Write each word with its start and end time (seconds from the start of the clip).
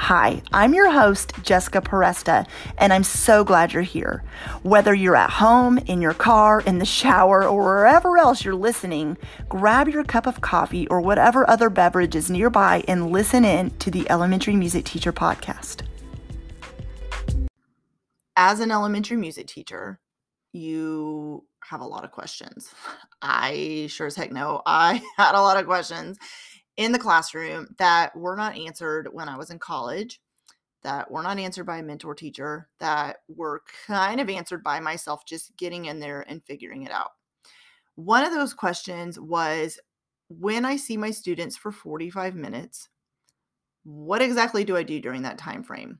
Hi, 0.00 0.42
I'm 0.50 0.72
your 0.72 0.90
host, 0.90 1.34
Jessica 1.42 1.82
Peresta, 1.82 2.46
and 2.78 2.90
I'm 2.90 3.04
so 3.04 3.44
glad 3.44 3.74
you're 3.74 3.82
here. 3.82 4.24
Whether 4.62 4.94
you're 4.94 5.14
at 5.14 5.28
home, 5.28 5.76
in 5.76 6.00
your 6.00 6.14
car, 6.14 6.62
in 6.62 6.78
the 6.78 6.86
shower, 6.86 7.46
or 7.46 7.62
wherever 7.62 8.16
else 8.16 8.42
you're 8.42 8.54
listening, 8.54 9.18
grab 9.50 9.88
your 9.88 10.02
cup 10.02 10.26
of 10.26 10.40
coffee 10.40 10.88
or 10.88 11.02
whatever 11.02 11.48
other 11.48 11.68
beverage 11.68 12.16
is 12.16 12.30
nearby 12.30 12.82
and 12.88 13.12
listen 13.12 13.44
in 13.44 13.70
to 13.78 13.90
the 13.90 14.10
Elementary 14.10 14.56
Music 14.56 14.86
Teacher 14.86 15.12
podcast. 15.12 15.82
As 18.36 18.60
an 18.60 18.72
elementary 18.72 19.18
music 19.18 19.48
teacher, 19.48 20.00
you 20.54 21.44
have 21.62 21.82
a 21.82 21.86
lot 21.86 22.04
of 22.04 22.10
questions. 22.10 22.72
I 23.22 23.86
sure 23.90 24.06
as 24.06 24.16
heck 24.16 24.32
know 24.32 24.62
I 24.64 25.02
had 25.18 25.34
a 25.34 25.42
lot 25.42 25.58
of 25.58 25.66
questions 25.66 26.16
in 26.80 26.92
the 26.92 26.98
classroom 26.98 27.66
that 27.76 28.16
were 28.16 28.34
not 28.34 28.56
answered 28.56 29.06
when 29.12 29.28
I 29.28 29.36
was 29.36 29.50
in 29.50 29.58
college, 29.58 30.18
that 30.82 31.10
were 31.10 31.22
not 31.22 31.38
answered 31.38 31.66
by 31.66 31.76
a 31.76 31.82
mentor 31.82 32.14
teacher, 32.14 32.70
that 32.78 33.18
were 33.28 33.62
kind 33.86 34.18
of 34.18 34.30
answered 34.30 34.64
by 34.64 34.80
myself 34.80 35.26
just 35.26 35.54
getting 35.58 35.84
in 35.84 36.00
there 36.00 36.24
and 36.26 36.42
figuring 36.42 36.84
it 36.84 36.90
out. 36.90 37.10
One 37.96 38.24
of 38.24 38.32
those 38.32 38.54
questions 38.54 39.20
was 39.20 39.78
when 40.30 40.64
I 40.64 40.76
see 40.76 40.96
my 40.96 41.10
students 41.10 41.54
for 41.54 41.70
45 41.70 42.34
minutes, 42.34 42.88
what 43.84 44.22
exactly 44.22 44.64
do 44.64 44.74
I 44.74 44.82
do 44.82 45.00
during 45.00 45.20
that 45.20 45.36
time 45.36 45.62
frame? 45.62 45.98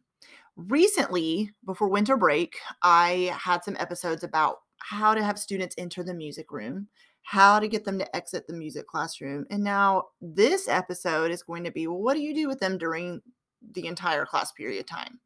Recently, 0.56 1.50
before 1.66 1.90
winter 1.90 2.16
break, 2.16 2.56
I 2.82 3.36
had 3.38 3.64
some 3.64 3.76
episodes 3.78 4.24
about 4.24 4.56
how 4.78 5.12
to 5.12 5.22
have 5.22 5.38
students 5.38 5.74
enter 5.76 6.02
the 6.02 6.14
music 6.14 6.50
room, 6.50 6.88
how 7.30 7.60
to 7.60 7.68
get 7.68 7.84
them 7.84 7.96
to 7.96 8.16
exit 8.16 8.48
the 8.48 8.52
music 8.52 8.88
classroom. 8.88 9.46
And 9.50 9.62
now 9.62 10.06
this 10.20 10.66
episode 10.66 11.30
is 11.30 11.44
going 11.44 11.62
to 11.62 11.70
be 11.70 11.86
what 11.86 12.14
do 12.14 12.20
you 12.20 12.34
do 12.34 12.48
with 12.48 12.58
them 12.58 12.76
during 12.76 13.22
the 13.70 13.86
entire 13.86 14.26
class 14.26 14.50
period 14.50 14.88
time? 14.88 15.20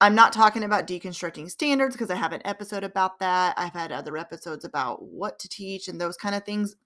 I'm 0.00 0.14
not 0.14 0.32
talking 0.32 0.62
about 0.62 0.86
deconstructing 0.86 1.50
standards 1.50 1.96
because 1.96 2.12
I 2.12 2.14
have 2.14 2.32
an 2.32 2.42
episode 2.44 2.84
about 2.84 3.18
that. 3.18 3.54
I've 3.58 3.72
had 3.72 3.90
other 3.90 4.16
episodes 4.16 4.64
about 4.64 5.02
what 5.02 5.40
to 5.40 5.48
teach 5.48 5.88
and 5.88 6.00
those 6.00 6.16
kind 6.16 6.36
of 6.36 6.44
things. 6.44 6.76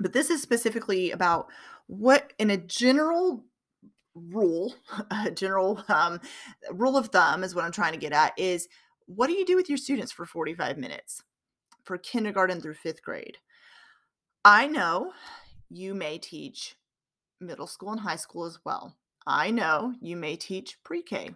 But 0.00 0.14
this 0.14 0.30
is 0.30 0.40
specifically 0.40 1.10
about 1.10 1.48
what, 1.88 2.32
in 2.38 2.48
a 2.48 2.56
general 2.56 3.44
rule, 4.14 4.74
a 5.10 5.30
general 5.30 5.84
um, 5.90 6.22
rule 6.72 6.96
of 6.96 7.08
thumb 7.08 7.44
is 7.44 7.54
what 7.54 7.66
I'm 7.66 7.72
trying 7.72 7.92
to 7.92 7.98
get 7.98 8.14
at 8.14 8.32
is 8.38 8.66
what 9.04 9.26
do 9.26 9.34
you 9.34 9.44
do 9.44 9.56
with 9.56 9.68
your 9.68 9.76
students 9.76 10.10
for 10.10 10.24
45 10.24 10.78
minutes? 10.78 11.22
For 11.86 11.96
kindergarten 11.98 12.60
through 12.60 12.74
fifth 12.74 13.02
grade. 13.02 13.38
I 14.44 14.66
know 14.66 15.12
you 15.70 15.94
may 15.94 16.18
teach 16.18 16.76
middle 17.40 17.66
school 17.66 17.92
and 17.92 18.00
high 18.00 18.16
school 18.16 18.44
as 18.44 18.58
well. 18.64 18.96
I 19.26 19.50
know 19.50 19.94
you 20.00 20.16
may 20.16 20.36
teach 20.36 20.78
pre 20.84 21.02
K. 21.02 21.30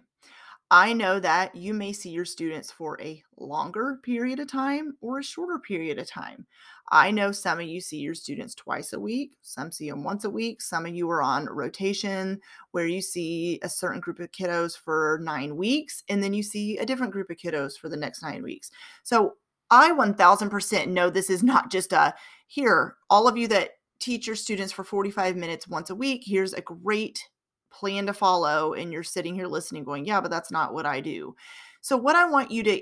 I 0.73 0.93
know 0.93 1.19
that 1.19 1.53
you 1.53 1.73
may 1.73 1.91
see 1.91 2.11
your 2.11 2.23
students 2.23 2.71
for 2.71 2.97
a 3.01 3.21
longer 3.37 3.99
period 4.03 4.39
of 4.39 4.47
time 4.47 4.95
or 5.01 5.19
a 5.19 5.23
shorter 5.23 5.59
period 5.59 5.99
of 5.99 6.07
time. 6.07 6.47
I 6.89 7.11
know 7.11 7.33
some 7.33 7.59
of 7.59 7.65
you 7.65 7.81
see 7.81 7.97
your 7.97 8.15
students 8.15 8.55
twice 8.55 8.93
a 8.93 8.99
week, 8.99 9.33
some 9.41 9.73
see 9.73 9.89
them 9.89 10.05
once 10.05 10.23
a 10.23 10.29
week, 10.29 10.61
some 10.61 10.85
of 10.85 10.95
you 10.95 11.09
are 11.09 11.21
on 11.21 11.47
rotation 11.47 12.39
where 12.71 12.87
you 12.87 13.01
see 13.01 13.59
a 13.63 13.69
certain 13.69 13.99
group 13.99 14.19
of 14.19 14.31
kiddos 14.31 14.77
for 14.77 15.19
nine 15.21 15.57
weeks 15.57 16.03
and 16.07 16.23
then 16.23 16.33
you 16.33 16.41
see 16.41 16.77
a 16.77 16.85
different 16.85 17.11
group 17.11 17.29
of 17.29 17.35
kiddos 17.35 17.77
for 17.77 17.89
the 17.89 17.97
next 17.97 18.23
nine 18.23 18.41
weeks. 18.41 18.71
So 19.03 19.35
I 19.71 19.91
1000% 19.91 20.87
know 20.87 21.09
this 21.09 21.29
is 21.29 21.41
not 21.41 21.71
just 21.71 21.93
a 21.93 22.13
here, 22.47 22.97
all 23.09 23.27
of 23.27 23.37
you 23.37 23.47
that 23.47 23.71
teach 23.99 24.27
your 24.27 24.35
students 24.35 24.73
for 24.73 24.83
45 24.83 25.37
minutes 25.37 25.67
once 25.67 25.89
a 25.89 25.95
week, 25.95 26.23
here's 26.25 26.53
a 26.53 26.61
great 26.61 27.23
plan 27.71 28.05
to 28.07 28.13
follow. 28.13 28.73
And 28.73 28.91
you're 28.91 29.03
sitting 29.03 29.33
here 29.33 29.47
listening, 29.47 29.85
going, 29.85 30.05
yeah, 30.05 30.19
but 30.19 30.29
that's 30.29 30.51
not 30.51 30.73
what 30.73 30.85
I 30.85 30.99
do. 30.99 31.35
So, 31.79 31.95
what 31.95 32.15
I 32.15 32.25
want 32.25 32.51
you 32.51 32.63
to 32.63 32.81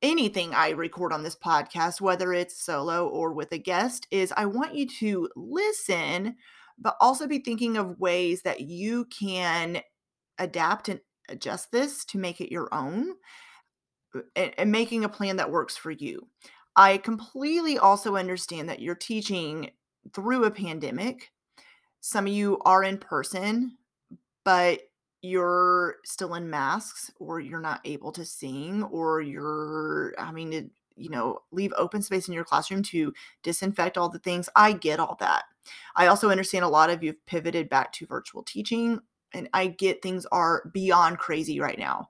anything 0.00 0.54
I 0.54 0.70
record 0.70 1.12
on 1.12 1.22
this 1.22 1.36
podcast, 1.36 2.00
whether 2.00 2.32
it's 2.32 2.62
solo 2.64 3.08
or 3.08 3.32
with 3.32 3.52
a 3.52 3.58
guest, 3.58 4.06
is 4.10 4.32
I 4.36 4.46
want 4.46 4.74
you 4.74 4.86
to 5.00 5.28
listen, 5.36 6.36
but 6.78 6.96
also 7.00 7.26
be 7.26 7.40
thinking 7.40 7.76
of 7.76 7.98
ways 7.98 8.42
that 8.42 8.60
you 8.60 9.06
can 9.06 9.82
adapt 10.38 10.88
and 10.88 11.00
adjust 11.28 11.72
this 11.72 12.04
to 12.06 12.18
make 12.18 12.40
it 12.40 12.52
your 12.52 12.72
own 12.72 13.14
Uh, 14.14 14.20
and, 14.36 14.52
and 14.58 14.72
making 14.72 15.04
a 15.04 15.08
plan 15.08 15.36
that 15.36 15.50
works 15.50 15.76
for 15.76 15.90
you. 15.90 16.26
I 16.76 16.98
completely 16.98 17.78
also 17.78 18.16
understand 18.16 18.68
that 18.68 18.80
you're 18.80 18.94
teaching 18.94 19.70
through 20.14 20.44
a 20.44 20.50
pandemic. 20.50 21.32
Some 22.00 22.26
of 22.26 22.32
you 22.32 22.58
are 22.64 22.84
in 22.84 22.98
person, 22.98 23.76
but 24.44 24.80
you're 25.20 25.96
still 26.04 26.34
in 26.34 26.48
masks 26.48 27.10
or 27.18 27.40
you're 27.40 27.60
not 27.60 27.80
able 27.84 28.12
to 28.12 28.24
sing 28.24 28.84
or 28.84 29.20
you're 29.20 30.14
having 30.16 30.50
to 30.52 30.70
you 30.96 31.10
know 31.10 31.40
leave 31.50 31.72
open 31.76 32.02
space 32.02 32.28
in 32.28 32.34
your 32.34 32.44
classroom 32.44 32.82
to 32.82 33.12
disinfect 33.42 33.98
all 33.98 34.08
the 34.08 34.18
things 34.20 34.48
i 34.54 34.72
get 34.72 35.00
all 35.00 35.16
that 35.18 35.44
i 35.96 36.06
also 36.06 36.30
understand 36.30 36.64
a 36.64 36.68
lot 36.68 36.88
of 36.88 37.02
you've 37.02 37.24
pivoted 37.26 37.68
back 37.68 37.92
to 37.92 38.06
virtual 38.06 38.42
teaching 38.44 39.00
and 39.34 39.48
i 39.52 39.66
get 39.66 40.02
things 40.02 40.24
are 40.30 40.70
beyond 40.72 41.18
crazy 41.18 41.58
right 41.60 41.78
now 41.78 42.08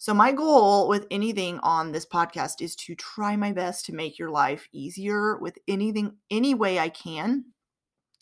so, 0.00 0.14
my 0.14 0.30
goal 0.30 0.86
with 0.86 1.08
anything 1.10 1.58
on 1.58 1.90
this 1.90 2.06
podcast 2.06 2.62
is 2.62 2.76
to 2.76 2.94
try 2.94 3.34
my 3.34 3.50
best 3.50 3.84
to 3.86 3.92
make 3.92 4.16
your 4.16 4.30
life 4.30 4.68
easier 4.70 5.36
with 5.38 5.58
anything, 5.66 6.18
any 6.30 6.54
way 6.54 6.78
I 6.78 6.88
can. 6.88 7.46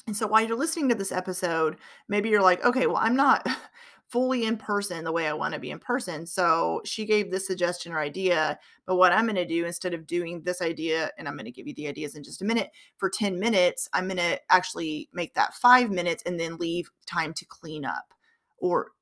And 0.07 0.17
so, 0.17 0.27
while 0.27 0.41
you're 0.43 0.57
listening 0.57 0.89
to 0.89 0.95
this 0.95 1.13
episode, 1.13 1.77
maybe 2.09 2.31
you're 2.31 2.41
like, 2.41 2.65
okay, 2.65 2.87
well, 2.87 2.97
I'm 2.97 3.15
not 3.15 3.47
fully 4.09 4.47
in 4.47 4.57
person 4.57 5.05
the 5.05 5.13
way 5.13 5.27
I 5.27 5.35
want 5.35 5.53
to 5.53 5.61
be 5.61 5.71
in 5.71 5.79
person. 5.79 6.25
So, 6.25 6.81
she 6.87 7.05
gave 7.05 7.31
this 7.31 7.47
suggestion 7.47 7.93
or 7.93 7.99
idea. 7.99 8.59
But 8.87 8.97
what 8.97 9.13
I'm 9.13 9.27
going 9.27 9.37
to 9.37 9.45
do 9.45 9.67
instead 9.67 9.93
of 9.93 10.07
doing 10.07 10.41
this 10.41 10.63
idea, 10.63 11.11
and 11.19 11.29
I'm 11.29 11.35
going 11.35 11.45
to 11.45 11.51
give 11.51 11.67
you 11.67 11.75
the 11.75 11.89
ideas 11.89 12.15
in 12.15 12.25
just 12.25 12.41
a 12.41 12.47
minute, 12.47 12.71
for 12.97 13.11
10 13.11 13.39
minutes, 13.39 13.87
I'm 13.93 14.07
going 14.07 14.17
to 14.17 14.41
actually 14.49 15.11
make 15.13 15.35
that 15.35 15.53
five 15.53 15.91
minutes 15.91 16.23
and 16.25 16.41
then 16.41 16.57
leave 16.57 16.89
time 17.05 17.35
to 17.35 17.45
clean 17.45 17.85
up. 17.85 18.15
Or 18.57 18.93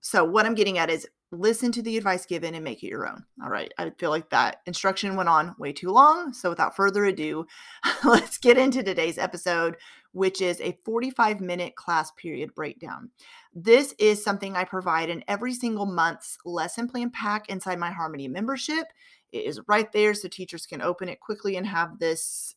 so, 0.00 0.24
what 0.24 0.46
I'm 0.46 0.54
getting 0.54 0.78
at 0.78 0.88
is 0.88 1.06
listen 1.32 1.72
to 1.72 1.82
the 1.82 1.96
advice 1.96 2.26
given 2.26 2.54
and 2.54 2.62
make 2.62 2.82
it 2.82 2.88
your 2.88 3.08
own. 3.08 3.24
All 3.42 3.48
right. 3.48 3.72
I 3.78 3.90
feel 3.98 4.10
like 4.10 4.28
that 4.30 4.58
instruction 4.66 5.16
went 5.16 5.30
on 5.30 5.54
way 5.58 5.72
too 5.72 5.90
long. 5.90 6.34
So 6.34 6.50
without 6.50 6.76
further 6.76 7.06
ado, 7.06 7.46
let's 8.04 8.36
get 8.36 8.58
into 8.58 8.82
today's 8.82 9.16
episode, 9.16 9.78
which 10.12 10.42
is 10.42 10.60
a 10.60 10.78
45 10.84 11.40
minute 11.40 11.74
class 11.74 12.12
period 12.12 12.54
breakdown. 12.54 13.10
This 13.54 13.94
is 13.98 14.22
something 14.22 14.54
I 14.54 14.64
provide 14.64 15.08
in 15.08 15.24
every 15.26 15.54
single 15.54 15.86
month's 15.86 16.36
lesson 16.44 16.86
plan 16.86 17.10
pack 17.10 17.48
inside 17.48 17.78
my 17.78 17.90
Harmony 17.90 18.28
membership. 18.28 18.86
It 19.32 19.46
is 19.46 19.60
right 19.66 19.90
there 19.90 20.12
so 20.12 20.28
teachers 20.28 20.66
can 20.66 20.82
open 20.82 21.08
it 21.08 21.20
quickly 21.20 21.56
and 21.56 21.66
have 21.66 21.98
this 21.98 22.54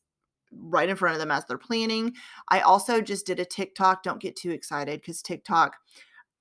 right 0.52 0.90
in 0.90 0.98
front 0.98 1.16
of 1.16 1.20
them 1.20 1.32
as 1.32 1.46
they're 1.46 1.58
planning. 1.58 2.14
I 2.50 2.60
also 2.60 3.00
just 3.00 3.26
did 3.26 3.40
a 3.40 3.46
TikTok. 3.46 4.04
Don't 4.04 4.22
get 4.22 4.36
too 4.36 4.52
excited 4.52 5.00
because 5.00 5.22
TikTok 5.22 5.78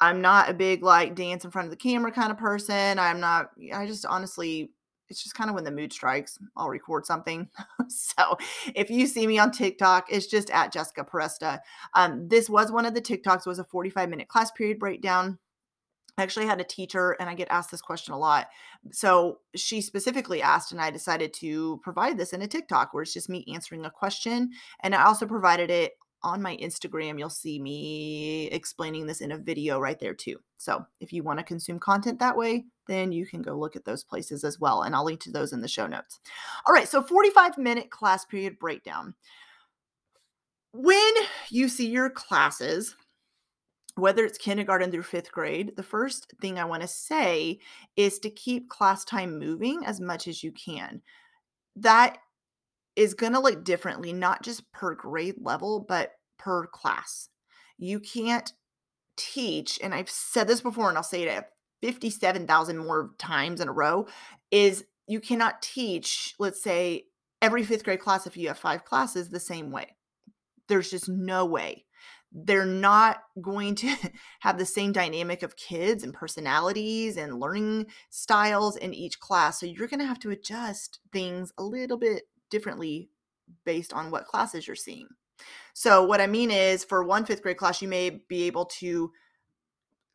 I'm 0.04 0.20
not 0.20 0.50
a 0.50 0.54
big 0.54 0.82
like 0.82 1.14
dance 1.14 1.44
in 1.44 1.50
front 1.50 1.66
of 1.66 1.70
the 1.70 1.76
camera 1.76 2.12
kind 2.12 2.30
of 2.30 2.36
person. 2.36 2.98
I'm 2.98 3.20
not, 3.20 3.50
I 3.72 3.86
just 3.86 4.04
honestly, 4.04 4.70
it's 5.08 5.22
just 5.22 5.34
kind 5.34 5.48
of 5.48 5.54
when 5.54 5.64
the 5.64 5.70
mood 5.70 5.92
strikes, 5.92 6.38
I'll 6.56 6.68
record 6.68 7.06
something. 7.06 7.48
so 7.88 8.36
if 8.74 8.90
you 8.90 9.06
see 9.06 9.26
me 9.26 9.38
on 9.38 9.50
TikTok, 9.50 10.06
it's 10.10 10.26
just 10.26 10.50
at 10.50 10.72
Jessica 10.72 11.04
Peresta. 11.04 11.60
Um, 11.94 12.28
this 12.28 12.50
was 12.50 12.70
one 12.70 12.84
of 12.84 12.94
the 12.94 13.00
TikToks, 13.00 13.46
was 13.46 13.58
a 13.58 13.64
45 13.64 14.10
minute 14.10 14.28
class 14.28 14.50
period 14.50 14.78
breakdown. 14.78 15.38
I 16.16 16.22
actually 16.22 16.46
had 16.46 16.60
a 16.60 16.64
teacher, 16.64 17.16
and 17.18 17.28
I 17.28 17.34
get 17.34 17.48
asked 17.50 17.72
this 17.72 17.80
question 17.80 18.14
a 18.14 18.18
lot. 18.18 18.48
So 18.92 19.40
she 19.56 19.80
specifically 19.80 20.42
asked, 20.42 20.70
and 20.70 20.80
I 20.80 20.90
decided 20.90 21.32
to 21.34 21.80
provide 21.82 22.18
this 22.18 22.32
in 22.32 22.42
a 22.42 22.46
TikTok 22.46 22.94
where 22.94 23.02
it's 23.02 23.12
just 23.12 23.28
me 23.28 23.44
answering 23.52 23.84
a 23.84 23.90
question. 23.90 24.50
And 24.84 24.94
I 24.94 25.04
also 25.04 25.26
provided 25.26 25.70
it 25.70 25.94
on 26.24 26.42
my 26.42 26.56
Instagram, 26.56 27.18
you'll 27.18 27.28
see 27.28 27.60
me 27.60 28.48
explaining 28.48 29.06
this 29.06 29.20
in 29.20 29.30
a 29.30 29.38
video 29.38 29.78
right 29.78 30.00
there 30.00 30.14
too. 30.14 30.38
So 30.56 30.84
if 31.00 31.12
you 31.12 31.22
want 31.22 31.38
to 31.38 31.44
consume 31.44 31.78
content 31.78 32.18
that 32.18 32.36
way, 32.36 32.64
then 32.88 33.12
you 33.12 33.26
can 33.26 33.42
go 33.42 33.54
look 33.54 33.76
at 33.76 33.84
those 33.84 34.02
places 34.02 34.42
as 34.42 34.58
well. 34.58 34.82
And 34.82 34.96
I'll 34.96 35.04
link 35.04 35.20
to 35.20 35.30
those 35.30 35.52
in 35.52 35.60
the 35.60 35.68
show 35.68 35.86
notes. 35.86 36.18
All 36.66 36.74
right, 36.74 36.88
so 36.88 37.02
45 37.02 37.58
minute 37.58 37.90
class 37.90 38.24
period 38.24 38.58
breakdown. 38.58 39.14
When 40.72 41.12
you 41.50 41.68
see 41.68 41.88
your 41.88 42.10
classes, 42.10 42.96
whether 43.96 44.24
it's 44.24 44.38
kindergarten 44.38 44.90
through 44.90 45.04
fifth 45.04 45.30
grade, 45.30 45.74
the 45.76 45.82
first 45.82 46.32
thing 46.40 46.58
I 46.58 46.64
want 46.64 46.82
to 46.82 46.88
say 46.88 47.60
is 47.96 48.18
to 48.20 48.30
keep 48.30 48.68
class 48.68 49.04
time 49.04 49.38
moving 49.38 49.84
as 49.84 50.00
much 50.00 50.26
as 50.26 50.42
you 50.42 50.50
can. 50.50 51.02
That 51.76 52.18
is 52.96 53.14
going 53.14 53.32
to 53.32 53.40
look 53.40 53.64
differently, 53.64 54.12
not 54.12 54.42
just 54.42 54.70
per 54.72 54.94
grade 54.94 55.36
level, 55.40 55.80
but 55.80 56.12
per 56.38 56.66
class. 56.66 57.28
You 57.78 58.00
can't 58.00 58.52
teach, 59.16 59.78
and 59.82 59.94
I've 59.94 60.10
said 60.10 60.48
this 60.48 60.60
before 60.60 60.88
and 60.88 60.96
I'll 60.96 61.04
say 61.04 61.22
it 61.22 61.44
57,000 61.82 62.78
more 62.78 63.10
times 63.18 63.60
in 63.60 63.68
a 63.68 63.72
row, 63.72 64.06
is 64.50 64.84
you 65.06 65.20
cannot 65.20 65.60
teach, 65.60 66.34
let's 66.38 66.62
say, 66.62 67.04
every 67.42 67.62
fifth 67.62 67.84
grade 67.84 68.00
class 68.00 68.26
if 68.26 68.36
you 68.36 68.48
have 68.48 68.58
five 68.58 68.84
classes 68.84 69.28
the 69.28 69.40
same 69.40 69.70
way. 69.70 69.96
There's 70.68 70.90
just 70.90 71.10
no 71.10 71.44
way. 71.44 71.84
They're 72.32 72.64
not 72.64 73.18
going 73.40 73.74
to 73.76 73.94
have 74.40 74.56
the 74.56 74.64
same 74.64 74.92
dynamic 74.92 75.42
of 75.42 75.56
kids 75.56 76.02
and 76.02 76.14
personalities 76.14 77.16
and 77.18 77.38
learning 77.38 77.86
styles 78.08 78.76
in 78.76 78.94
each 78.94 79.20
class. 79.20 79.60
So 79.60 79.66
you're 79.66 79.88
going 79.88 80.00
to 80.00 80.06
have 80.06 80.18
to 80.20 80.30
adjust 80.30 81.00
things 81.12 81.52
a 81.58 81.62
little 81.62 81.98
bit 81.98 82.22
differently 82.54 83.10
based 83.64 83.92
on 83.92 84.12
what 84.12 84.26
classes 84.26 84.66
you're 84.66 84.76
seeing. 84.76 85.08
So, 85.72 86.04
what 86.04 86.20
I 86.20 86.28
mean 86.28 86.52
is, 86.52 86.84
for 86.84 87.02
one 87.02 87.24
fifth 87.26 87.42
grade 87.42 87.56
class, 87.56 87.82
you 87.82 87.88
may 87.88 88.22
be 88.28 88.44
able 88.44 88.66
to 88.80 89.10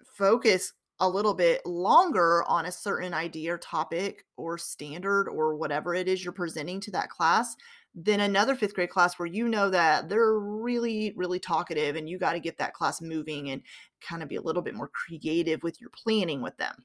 focus 0.06 0.72
a 1.02 1.10
little 1.10 1.34
bit 1.34 1.66
longer 1.66 2.44
on 2.48 2.66
a 2.66 2.72
certain 2.72 3.14
idea 3.14 3.54
or 3.54 3.58
topic 3.58 4.26
or 4.38 4.58
standard 4.58 5.28
or 5.28 5.56
whatever 5.56 5.94
it 5.94 6.08
is 6.08 6.24
you're 6.24 6.34
presenting 6.34 6.80
to 6.82 6.92
that 6.92 7.10
class 7.10 7.56
than 7.94 8.22
another 8.22 8.56
fifth 8.56 8.74
grade 8.74 8.90
class 8.90 9.20
where 9.20 9.26
you 9.26 9.48
know 9.50 9.70
that 9.70 10.08
they're 10.08 10.40
really, 10.40 11.14
really 11.18 11.40
talkative 11.40 11.96
and 11.98 12.10
you 12.10 12.18
got 12.18 12.34
to 12.34 12.40
get 12.40 12.58
that 12.58 12.74
class 12.74 13.02
moving 13.02 13.50
and 13.50 13.62
kind 14.02 14.24
of 14.24 14.30
be 14.30 14.38
a 14.38 14.42
little 14.42 14.62
bit 14.62 14.76
more 14.76 14.90
creative 14.90 15.62
with 15.64 15.82
your 15.82 15.90
planning 15.90 16.42
with 16.42 16.56
them. 16.58 16.76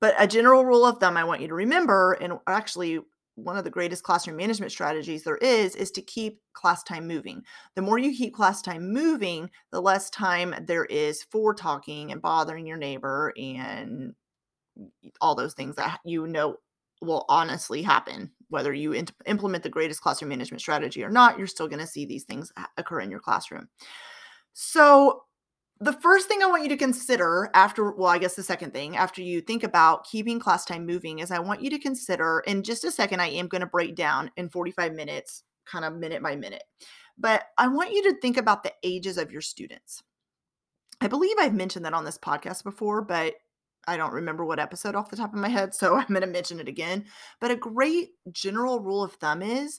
But 0.00 0.14
a 0.18 0.26
general 0.26 0.64
rule 0.64 0.84
of 0.84 0.98
thumb 0.98 1.16
I 1.16 1.24
want 1.24 1.40
you 1.40 1.48
to 1.48 1.54
remember, 1.54 2.12
and 2.14 2.34
actually 2.46 3.00
one 3.36 3.56
of 3.56 3.64
the 3.64 3.70
greatest 3.70 4.02
classroom 4.02 4.36
management 4.36 4.72
strategies 4.72 5.22
there 5.22 5.36
is 5.36 5.76
is 5.76 5.90
to 5.92 6.02
keep 6.02 6.40
class 6.54 6.82
time 6.82 7.06
moving. 7.06 7.42
The 7.74 7.82
more 7.82 7.98
you 7.98 8.16
keep 8.16 8.34
class 8.34 8.60
time 8.60 8.92
moving, 8.92 9.50
the 9.70 9.80
less 9.80 10.10
time 10.10 10.54
there 10.66 10.86
is 10.86 11.22
for 11.30 11.54
talking 11.54 12.10
and 12.10 12.20
bothering 12.20 12.66
your 12.66 12.78
neighbor 12.78 13.32
and 13.36 14.14
all 15.20 15.34
those 15.34 15.54
things 15.54 15.76
that 15.76 16.00
you 16.04 16.26
know 16.26 16.56
will 17.02 17.24
honestly 17.28 17.82
happen 17.82 18.30
whether 18.48 18.72
you 18.72 18.94
implement 19.26 19.62
the 19.62 19.68
greatest 19.68 20.00
classroom 20.00 20.28
management 20.30 20.60
strategy 20.60 21.02
or 21.02 21.10
not 21.10 21.38
you're 21.38 21.46
still 21.46 21.68
going 21.68 21.80
to 21.80 21.86
see 21.86 22.06
these 22.06 22.24
things 22.24 22.52
occur 22.76 23.00
in 23.00 23.10
your 23.10 23.20
classroom 23.20 23.68
so 24.52 25.22
the 25.80 25.92
first 25.92 26.26
thing 26.26 26.42
I 26.42 26.46
want 26.46 26.62
you 26.62 26.70
to 26.70 26.76
consider 26.76 27.50
after, 27.52 27.92
well, 27.92 28.08
I 28.08 28.18
guess 28.18 28.34
the 28.34 28.42
second 28.42 28.72
thing 28.72 28.96
after 28.96 29.20
you 29.20 29.40
think 29.40 29.62
about 29.62 30.04
keeping 30.04 30.40
class 30.40 30.64
time 30.64 30.86
moving 30.86 31.18
is 31.18 31.30
I 31.30 31.38
want 31.38 31.62
you 31.62 31.68
to 31.70 31.78
consider 31.78 32.42
in 32.46 32.62
just 32.62 32.84
a 32.84 32.90
second, 32.90 33.20
I 33.20 33.28
am 33.28 33.48
going 33.48 33.60
to 33.60 33.66
break 33.66 33.94
down 33.94 34.30
in 34.36 34.48
45 34.48 34.94
minutes, 34.94 35.42
kind 35.66 35.84
of 35.84 35.94
minute 35.94 36.22
by 36.22 36.34
minute. 36.34 36.64
But 37.18 37.44
I 37.58 37.68
want 37.68 37.92
you 37.92 38.02
to 38.04 38.20
think 38.20 38.38
about 38.38 38.62
the 38.62 38.72
ages 38.82 39.18
of 39.18 39.30
your 39.30 39.42
students. 39.42 40.02
I 41.00 41.08
believe 41.08 41.36
I've 41.38 41.54
mentioned 41.54 41.84
that 41.84 41.94
on 41.94 42.04
this 42.04 42.18
podcast 42.18 42.64
before, 42.64 43.02
but 43.02 43.34
I 43.86 43.96
don't 43.98 44.14
remember 44.14 44.44
what 44.44 44.58
episode 44.58 44.94
off 44.94 45.10
the 45.10 45.16
top 45.16 45.34
of 45.34 45.38
my 45.38 45.48
head. 45.48 45.74
So 45.74 45.94
I'm 45.96 46.08
going 46.08 46.22
to 46.22 46.26
mention 46.26 46.58
it 46.58 46.68
again. 46.68 47.04
But 47.40 47.50
a 47.50 47.56
great 47.56 48.10
general 48.32 48.80
rule 48.80 49.02
of 49.02 49.12
thumb 49.14 49.42
is 49.42 49.78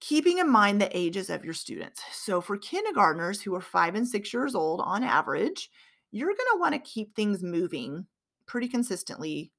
keeping 0.00 0.38
in 0.38 0.50
mind 0.50 0.80
the 0.80 0.96
ages 0.96 1.30
of 1.30 1.44
your 1.44 1.54
students. 1.54 2.02
So, 2.12 2.40
for 2.40 2.56
kindergartners 2.56 3.40
who 3.40 3.54
are 3.54 3.60
five 3.60 3.94
and 3.94 4.08
six 4.08 4.32
years 4.32 4.54
old 4.54 4.80
on 4.80 5.04
average, 5.04 5.70
you're 6.10 6.28
going 6.28 6.36
to 6.52 6.58
want 6.58 6.74
to 6.74 6.80
keep 6.80 7.14
things 7.14 7.42
moving 7.42 8.06
pretty 8.46 8.68
consistently 8.68 9.52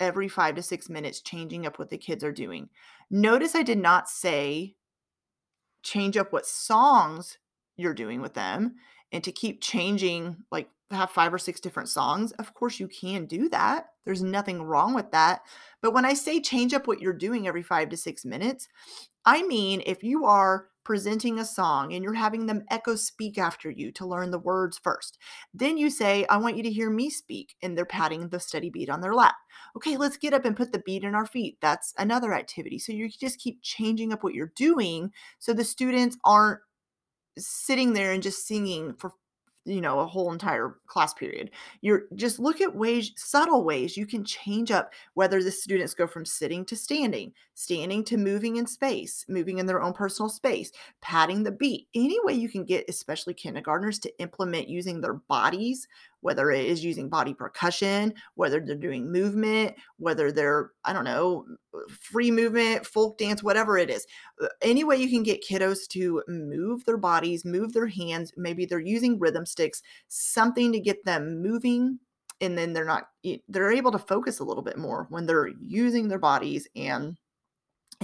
every 0.00 0.28
five 0.28 0.56
to 0.56 0.62
six 0.62 0.88
minutes, 0.88 1.20
changing 1.20 1.66
up 1.66 1.78
what 1.78 1.90
the 1.90 1.98
kids 1.98 2.24
are 2.24 2.32
doing. 2.32 2.68
Notice 3.10 3.54
I 3.54 3.62
did 3.62 3.78
not 3.78 4.08
say 4.08 4.74
change 5.82 6.16
up 6.16 6.32
what 6.32 6.46
songs 6.46 7.38
you're 7.76 7.94
doing 7.94 8.20
with 8.20 8.34
them 8.34 8.74
and 9.12 9.22
to 9.22 9.30
keep 9.30 9.62
changing, 9.62 10.36
like 10.50 10.68
have 10.90 11.10
five 11.10 11.32
or 11.32 11.38
six 11.38 11.60
different 11.60 11.88
songs. 11.88 12.32
Of 12.32 12.54
course, 12.54 12.80
you 12.80 12.88
can 12.88 13.26
do 13.26 13.48
that. 13.50 13.90
There's 14.04 14.22
nothing 14.22 14.62
wrong 14.62 14.94
with 14.94 15.10
that. 15.12 15.42
But 15.80 15.92
when 15.94 16.04
I 16.04 16.14
say 16.14 16.40
change 16.40 16.74
up 16.74 16.86
what 16.86 17.00
you're 17.00 17.12
doing 17.12 17.46
every 17.46 17.62
five 17.62 17.88
to 17.90 17.96
six 17.96 18.24
minutes, 18.24 18.68
I 19.24 19.42
mean, 19.42 19.82
if 19.86 20.02
you 20.02 20.24
are 20.26 20.68
presenting 20.84 21.38
a 21.38 21.44
song 21.44 21.94
and 21.94 22.04
you're 22.04 22.12
having 22.12 22.46
them 22.46 22.64
echo 22.70 22.94
speak 22.94 23.38
after 23.38 23.70
you 23.70 23.90
to 23.92 24.06
learn 24.06 24.30
the 24.30 24.38
words 24.38 24.78
first, 24.82 25.18
then 25.54 25.78
you 25.78 25.88
say, 25.88 26.26
I 26.26 26.36
want 26.36 26.56
you 26.56 26.62
to 26.62 26.70
hear 26.70 26.90
me 26.90 27.08
speak, 27.10 27.56
and 27.62 27.76
they're 27.76 27.86
patting 27.86 28.28
the 28.28 28.38
steady 28.38 28.70
beat 28.70 28.90
on 28.90 29.00
their 29.00 29.14
lap. 29.14 29.34
Okay, 29.76 29.96
let's 29.96 30.18
get 30.18 30.34
up 30.34 30.44
and 30.44 30.56
put 30.56 30.72
the 30.72 30.80
beat 30.80 31.04
in 31.04 31.14
our 31.14 31.26
feet. 31.26 31.56
That's 31.60 31.94
another 31.98 32.34
activity. 32.34 32.78
So 32.78 32.92
you 32.92 33.08
just 33.08 33.38
keep 33.38 33.62
changing 33.62 34.12
up 34.12 34.22
what 34.22 34.34
you're 34.34 34.52
doing 34.54 35.10
so 35.38 35.52
the 35.52 35.64
students 35.64 36.18
aren't 36.24 36.60
sitting 37.38 37.94
there 37.94 38.12
and 38.12 38.22
just 38.22 38.46
singing 38.46 38.94
for 38.94 39.12
you 39.64 39.80
know 39.80 40.00
a 40.00 40.06
whole 40.06 40.30
entire 40.30 40.76
class 40.86 41.14
period 41.14 41.50
you're 41.80 42.02
just 42.14 42.38
look 42.38 42.60
at 42.60 42.76
ways 42.76 43.12
subtle 43.16 43.64
ways 43.64 43.96
you 43.96 44.06
can 44.06 44.24
change 44.24 44.70
up 44.70 44.92
whether 45.14 45.42
the 45.42 45.50
students 45.50 45.94
go 45.94 46.06
from 46.06 46.24
sitting 46.24 46.64
to 46.64 46.76
standing 46.76 47.32
standing 47.54 48.04
to 48.04 48.16
moving 48.16 48.56
in 48.56 48.66
space 48.66 49.24
moving 49.28 49.58
in 49.58 49.66
their 49.66 49.82
own 49.82 49.92
personal 49.92 50.28
space 50.28 50.72
patting 51.00 51.42
the 51.42 51.50
beat 51.50 51.88
any 51.94 52.18
way 52.24 52.32
you 52.32 52.48
can 52.48 52.64
get 52.64 52.84
especially 52.88 53.34
kindergartners 53.34 53.98
to 53.98 54.18
implement 54.20 54.68
using 54.68 55.00
their 55.00 55.14
bodies 55.14 55.86
whether 56.24 56.50
it 56.50 56.64
is 56.64 56.82
using 56.82 57.10
body 57.10 57.34
percussion, 57.34 58.14
whether 58.34 58.58
they're 58.58 58.74
doing 58.74 59.12
movement, 59.12 59.74
whether 59.98 60.32
they're, 60.32 60.70
I 60.82 60.94
don't 60.94 61.04
know, 61.04 61.44
free 62.00 62.30
movement, 62.30 62.86
folk 62.86 63.18
dance, 63.18 63.42
whatever 63.42 63.76
it 63.76 63.90
is. 63.90 64.06
Uh, 64.42 64.46
any 64.62 64.84
way 64.84 64.96
you 64.96 65.10
can 65.10 65.22
get 65.22 65.44
kiddos 65.44 65.86
to 65.88 66.22
move 66.26 66.82
their 66.86 66.96
bodies, 66.96 67.44
move 67.44 67.74
their 67.74 67.86
hands, 67.86 68.32
maybe 68.38 68.64
they're 68.64 68.80
using 68.80 69.18
rhythm 69.18 69.44
sticks, 69.44 69.82
something 70.08 70.72
to 70.72 70.80
get 70.80 71.04
them 71.04 71.42
moving 71.42 71.98
and 72.40 72.56
then 72.58 72.72
they're 72.72 72.84
not 72.86 73.10
they're 73.48 73.70
able 73.70 73.92
to 73.92 73.98
focus 73.98 74.40
a 74.40 74.44
little 74.44 74.62
bit 74.62 74.76
more 74.76 75.06
when 75.08 75.24
they're 75.24 75.48
using 75.60 76.08
their 76.08 76.18
bodies 76.18 76.66
and 76.74 77.16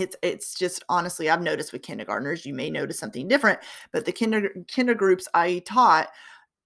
it's 0.00 0.16
it's 0.23 0.54
just 0.54 0.85
honestly 0.88 1.30
I've 1.30 1.42
noticed 1.42 1.73
with 1.73 1.83
kindergartners 1.83 2.47
you 2.47 2.54
may 2.54 2.71
notice 2.71 2.99
something 2.99 3.28
different 3.28 3.59
but 3.92 4.04
the 4.04 4.12
kinder 4.12 4.50
kinder 4.75 4.95
groups 4.95 5.28
I 5.35 5.61
taught 5.66 6.09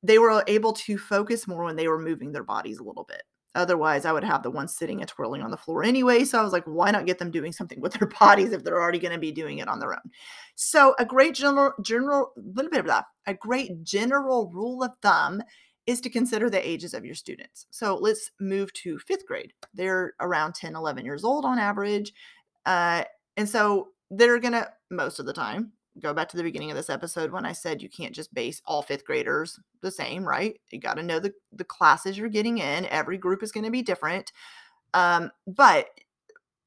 they 0.04 0.18
were 0.18 0.44
able 0.46 0.74
to 0.74 0.98
focus 0.98 1.48
more 1.48 1.64
when 1.64 1.76
they 1.76 1.88
were 1.88 1.98
moving 1.98 2.30
their 2.30 2.44
bodies 2.44 2.78
a 2.78 2.84
little 2.84 3.04
bit. 3.04 3.22
Otherwise, 3.54 4.04
I 4.04 4.12
would 4.12 4.24
have 4.24 4.42
the 4.42 4.50
ones 4.50 4.76
sitting 4.76 5.00
and 5.00 5.08
twirling 5.08 5.40
on 5.40 5.50
the 5.50 5.56
floor 5.56 5.82
anyway. 5.82 6.24
So 6.24 6.38
I 6.38 6.42
was 6.42 6.52
like, 6.52 6.64
why 6.64 6.90
not 6.90 7.06
get 7.06 7.18
them 7.18 7.30
doing 7.30 7.52
something 7.52 7.80
with 7.80 7.94
their 7.94 8.08
bodies 8.20 8.52
if 8.52 8.64
they're 8.64 8.82
already 8.82 8.98
going 8.98 9.14
to 9.14 9.20
be 9.20 9.32
doing 9.32 9.58
it 9.58 9.68
on 9.68 9.78
their 9.78 9.92
own? 9.92 10.10
So 10.56 10.94
a 10.98 11.06
great 11.06 11.34
general 11.34 11.72
general 11.80 12.32
little 12.36 12.70
bit 12.70 12.80
of 12.80 12.86
that. 12.86 13.06
A 13.26 13.34
great 13.34 13.82
general 13.82 14.50
rule 14.52 14.82
of 14.82 14.90
thumb 15.00 15.42
is 15.86 16.00
to 16.00 16.10
consider 16.10 16.50
the 16.50 16.66
ages 16.66 16.94
of 16.94 17.04
your 17.04 17.14
students. 17.14 17.66
So 17.70 17.96
let's 17.96 18.30
move 18.40 18.72
to 18.74 18.98
fifth 18.98 19.26
grade. 19.26 19.52
They're 19.72 20.14
around 20.20 20.54
10, 20.54 20.74
11 20.74 21.04
years 21.04 21.24
old 21.24 21.44
on 21.44 21.58
average. 21.58 22.12
Uh, 22.66 23.04
and 23.36 23.48
so 23.48 23.88
they're 24.10 24.38
going 24.38 24.52
to, 24.52 24.70
most 24.90 25.18
of 25.18 25.26
the 25.26 25.32
time, 25.32 25.72
go 26.00 26.12
back 26.12 26.28
to 26.28 26.36
the 26.36 26.42
beginning 26.42 26.70
of 26.70 26.76
this 26.76 26.90
episode 26.90 27.30
when 27.30 27.46
I 27.46 27.52
said 27.52 27.82
you 27.82 27.88
can't 27.88 28.14
just 28.14 28.34
base 28.34 28.60
all 28.64 28.82
fifth 28.82 29.04
graders 29.04 29.60
the 29.80 29.90
same, 29.90 30.26
right? 30.26 30.58
You 30.70 30.80
got 30.80 30.94
to 30.94 31.02
know 31.02 31.20
the, 31.20 31.32
the 31.52 31.64
classes 31.64 32.18
you're 32.18 32.28
getting 32.28 32.58
in. 32.58 32.86
Every 32.86 33.16
group 33.16 33.42
is 33.42 33.52
going 33.52 33.64
to 33.64 33.70
be 33.70 33.82
different. 33.82 34.32
Um, 34.92 35.30
but 35.46 35.86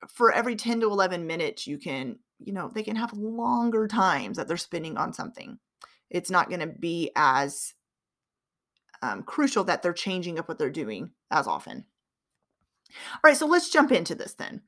for 0.07 0.31
every 0.31 0.55
10 0.55 0.81
to 0.81 0.87
11 0.87 1.27
minutes, 1.27 1.67
you 1.67 1.77
can, 1.77 2.19
you 2.39 2.53
know, 2.53 2.71
they 2.73 2.83
can 2.83 2.95
have 2.95 3.13
longer 3.13 3.87
times 3.87 4.37
that 4.37 4.47
they're 4.47 4.57
spending 4.57 4.97
on 4.97 5.13
something. 5.13 5.59
It's 6.09 6.31
not 6.31 6.49
going 6.49 6.61
to 6.61 6.67
be 6.67 7.11
as 7.15 7.73
um, 9.01 9.23
crucial 9.23 9.63
that 9.65 9.81
they're 9.81 9.93
changing 9.93 10.39
up 10.39 10.47
what 10.47 10.57
they're 10.57 10.69
doing 10.69 11.11
as 11.31 11.47
often. 11.47 11.85
All 13.13 13.19
right, 13.25 13.37
so 13.37 13.45
let's 13.45 13.69
jump 13.69 13.91
into 13.91 14.15
this 14.15 14.33
then. 14.33 14.61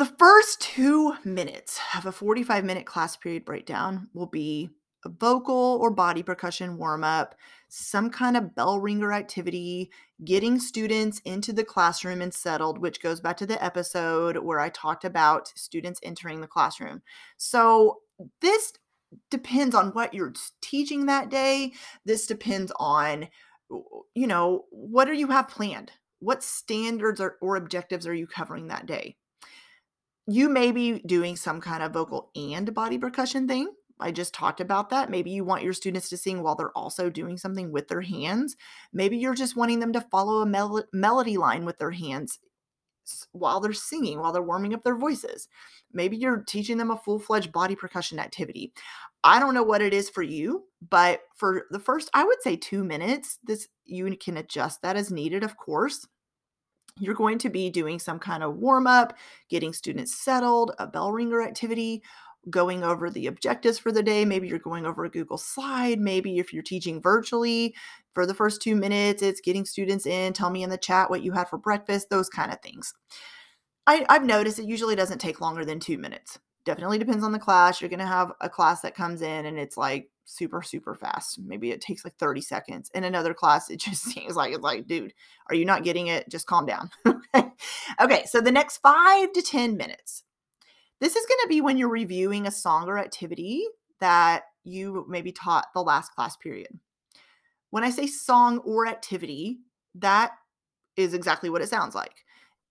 The 0.00 0.06
first 0.18 0.62
two 0.62 1.12
minutes 1.26 1.78
of 1.94 2.06
a 2.06 2.12
45 2.12 2.64
minute 2.64 2.86
class 2.86 3.18
period 3.18 3.44
breakdown 3.44 4.08
will 4.14 4.24
be 4.24 4.70
a 5.04 5.10
vocal 5.10 5.78
or 5.78 5.90
body 5.90 6.22
percussion 6.22 6.78
warm 6.78 7.04
up, 7.04 7.34
some 7.68 8.08
kind 8.08 8.34
of 8.34 8.54
bell 8.54 8.80
ringer 8.80 9.12
activity, 9.12 9.90
getting 10.24 10.58
students 10.58 11.20
into 11.26 11.52
the 11.52 11.64
classroom 11.64 12.22
and 12.22 12.32
settled, 12.32 12.78
which 12.78 13.02
goes 13.02 13.20
back 13.20 13.36
to 13.36 13.46
the 13.46 13.62
episode 13.62 14.38
where 14.38 14.58
I 14.58 14.70
talked 14.70 15.04
about 15.04 15.52
students 15.54 16.00
entering 16.02 16.40
the 16.40 16.46
classroom. 16.46 17.02
So, 17.36 17.98
this 18.40 18.72
depends 19.30 19.74
on 19.74 19.90
what 19.90 20.14
you're 20.14 20.32
teaching 20.62 21.04
that 21.06 21.28
day. 21.28 21.74
This 22.06 22.26
depends 22.26 22.72
on, 22.76 23.28
you 24.14 24.26
know, 24.26 24.64
what 24.70 25.04
do 25.04 25.12
you 25.12 25.26
have 25.26 25.48
planned? 25.48 25.92
What 26.20 26.42
standards 26.42 27.20
or, 27.20 27.36
or 27.42 27.56
objectives 27.56 28.06
are 28.06 28.14
you 28.14 28.26
covering 28.26 28.68
that 28.68 28.86
day? 28.86 29.16
You 30.26 30.48
may 30.48 30.72
be 30.72 31.00
doing 31.00 31.36
some 31.36 31.60
kind 31.60 31.82
of 31.82 31.92
vocal 31.92 32.30
and 32.36 32.72
body 32.74 32.98
percussion 32.98 33.48
thing. 33.48 33.72
I 33.98 34.12
just 34.12 34.32
talked 34.32 34.60
about 34.60 34.90
that. 34.90 35.10
Maybe 35.10 35.30
you 35.30 35.44
want 35.44 35.62
your 35.62 35.72
students 35.72 36.08
to 36.08 36.16
sing 36.16 36.42
while 36.42 36.54
they're 36.54 36.76
also 36.76 37.10
doing 37.10 37.36
something 37.36 37.70
with 37.70 37.88
their 37.88 38.00
hands. 38.00 38.56
Maybe 38.92 39.18
you're 39.18 39.34
just 39.34 39.56
wanting 39.56 39.80
them 39.80 39.92
to 39.92 40.00
follow 40.00 40.40
a 40.40 40.46
mel- 40.46 40.84
melody 40.92 41.36
line 41.36 41.64
with 41.64 41.78
their 41.78 41.90
hands 41.90 42.38
while 43.32 43.60
they're 43.60 43.72
singing, 43.72 44.20
while 44.20 44.32
they're 44.32 44.42
warming 44.42 44.74
up 44.74 44.84
their 44.84 44.96
voices. 44.96 45.48
Maybe 45.92 46.16
you're 46.16 46.44
teaching 46.46 46.78
them 46.78 46.90
a 46.90 46.96
full 46.96 47.18
fledged 47.18 47.52
body 47.52 47.74
percussion 47.74 48.18
activity. 48.18 48.72
I 49.24 49.38
don't 49.38 49.54
know 49.54 49.62
what 49.62 49.82
it 49.82 49.92
is 49.92 50.08
for 50.08 50.22
you, 50.22 50.64
but 50.88 51.20
for 51.36 51.66
the 51.70 51.80
first, 51.80 52.08
I 52.14 52.24
would 52.24 52.40
say 52.42 52.56
two 52.56 52.84
minutes, 52.84 53.38
this 53.44 53.68
you 53.84 54.16
can 54.16 54.36
adjust 54.36 54.82
that 54.82 54.96
as 54.96 55.10
needed, 55.10 55.44
of 55.44 55.56
course. 55.56 56.06
You're 56.98 57.14
going 57.14 57.38
to 57.38 57.50
be 57.50 57.70
doing 57.70 57.98
some 57.98 58.18
kind 58.18 58.42
of 58.42 58.56
warm 58.56 58.86
up, 58.86 59.16
getting 59.48 59.72
students 59.72 60.14
settled, 60.14 60.72
a 60.78 60.86
bell 60.86 61.12
ringer 61.12 61.42
activity, 61.42 62.02
going 62.48 62.82
over 62.82 63.10
the 63.10 63.26
objectives 63.26 63.78
for 63.78 63.92
the 63.92 64.02
day. 64.02 64.24
Maybe 64.24 64.48
you're 64.48 64.58
going 64.58 64.86
over 64.86 65.04
a 65.04 65.10
Google 65.10 65.38
slide. 65.38 66.00
Maybe 66.00 66.38
if 66.38 66.52
you're 66.52 66.62
teaching 66.62 67.00
virtually 67.00 67.74
for 68.14 68.26
the 68.26 68.34
first 68.34 68.62
two 68.62 68.74
minutes, 68.74 69.22
it's 69.22 69.40
getting 69.40 69.64
students 69.64 70.06
in, 70.06 70.32
tell 70.32 70.50
me 70.50 70.62
in 70.62 70.70
the 70.70 70.78
chat 70.78 71.10
what 71.10 71.22
you 71.22 71.32
had 71.32 71.48
for 71.48 71.58
breakfast, 71.58 72.08
those 72.08 72.28
kind 72.28 72.52
of 72.52 72.60
things. 72.60 72.94
I, 73.86 74.06
I've 74.08 74.24
noticed 74.24 74.58
it 74.58 74.66
usually 74.66 74.96
doesn't 74.96 75.18
take 75.18 75.40
longer 75.40 75.64
than 75.64 75.80
two 75.80 75.98
minutes. 75.98 76.38
Definitely 76.64 76.98
depends 76.98 77.24
on 77.24 77.32
the 77.32 77.38
class. 77.38 77.80
You're 77.80 77.90
going 77.90 78.00
to 78.00 78.06
have 78.06 78.32
a 78.40 78.48
class 78.48 78.80
that 78.82 78.94
comes 78.94 79.22
in 79.22 79.46
and 79.46 79.58
it's 79.58 79.76
like 79.76 80.10
super, 80.30 80.62
super 80.62 80.94
fast. 80.94 81.38
Maybe 81.38 81.70
it 81.70 81.80
takes 81.80 82.04
like 82.04 82.14
30 82.16 82.40
seconds. 82.40 82.90
In 82.94 83.04
another 83.04 83.34
class, 83.34 83.70
it 83.70 83.80
just 83.80 84.02
seems 84.04 84.36
like 84.36 84.52
it's 84.52 84.62
like, 84.62 84.86
dude, 84.86 85.12
are 85.48 85.54
you 85.54 85.64
not 85.64 85.84
getting 85.84 86.06
it? 86.06 86.28
Just 86.28 86.46
calm 86.46 86.66
down. 86.66 86.90
okay. 88.00 88.24
So 88.26 88.40
the 88.40 88.52
next 88.52 88.78
five 88.78 89.32
to 89.32 89.42
10 89.42 89.76
minutes 89.76 90.24
this 91.00 91.16
is 91.16 91.26
going 91.26 91.38
to 91.42 91.48
be 91.48 91.60
when 91.62 91.78
you're 91.78 91.88
reviewing 91.88 92.46
a 92.46 92.50
song 92.50 92.86
or 92.86 92.98
activity 92.98 93.64
that 94.00 94.44
you 94.64 95.06
maybe 95.08 95.32
taught 95.32 95.68
the 95.74 95.82
last 95.82 96.14
class 96.14 96.36
period. 96.36 96.78
When 97.70 97.84
I 97.84 97.90
say 97.90 98.06
song 98.06 98.58
or 98.58 98.86
activity, 98.86 99.60
that 99.94 100.32
is 100.96 101.14
exactly 101.14 101.48
what 101.48 101.62
it 101.62 101.70
sounds 101.70 101.94
like. 101.94 102.24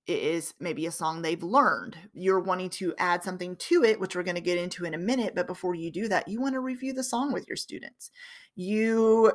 Is 0.10 0.56
maybe 0.60 0.88
a 0.88 0.92
song 0.92 1.22
they've 1.22 1.44
learned. 1.44 1.96
You're 2.14 2.40
wanting 2.40 2.72
to 2.72 2.96
add 2.98 3.24
something 3.24 3.56
to 3.58 3.84
it, 3.84 4.00
which 4.00 4.16
we're 4.16 4.24
going 4.24 4.34
to 4.34 4.42
get 4.42 4.58
into 4.58 4.84
in 4.84 4.96
a 4.96 4.98
minute. 4.98 5.36
But 5.36 5.46
before 5.46 5.76
you 5.76 5.92
do 5.92 6.08
that, 6.08 6.28
you 6.28 6.42
want 6.42 6.56
to 6.56 6.60
review 6.60 6.94
the 6.94 7.04
song 7.04 7.32
with 7.32 7.48
your 7.48 7.58
students. 7.58 8.10
You 8.56 9.34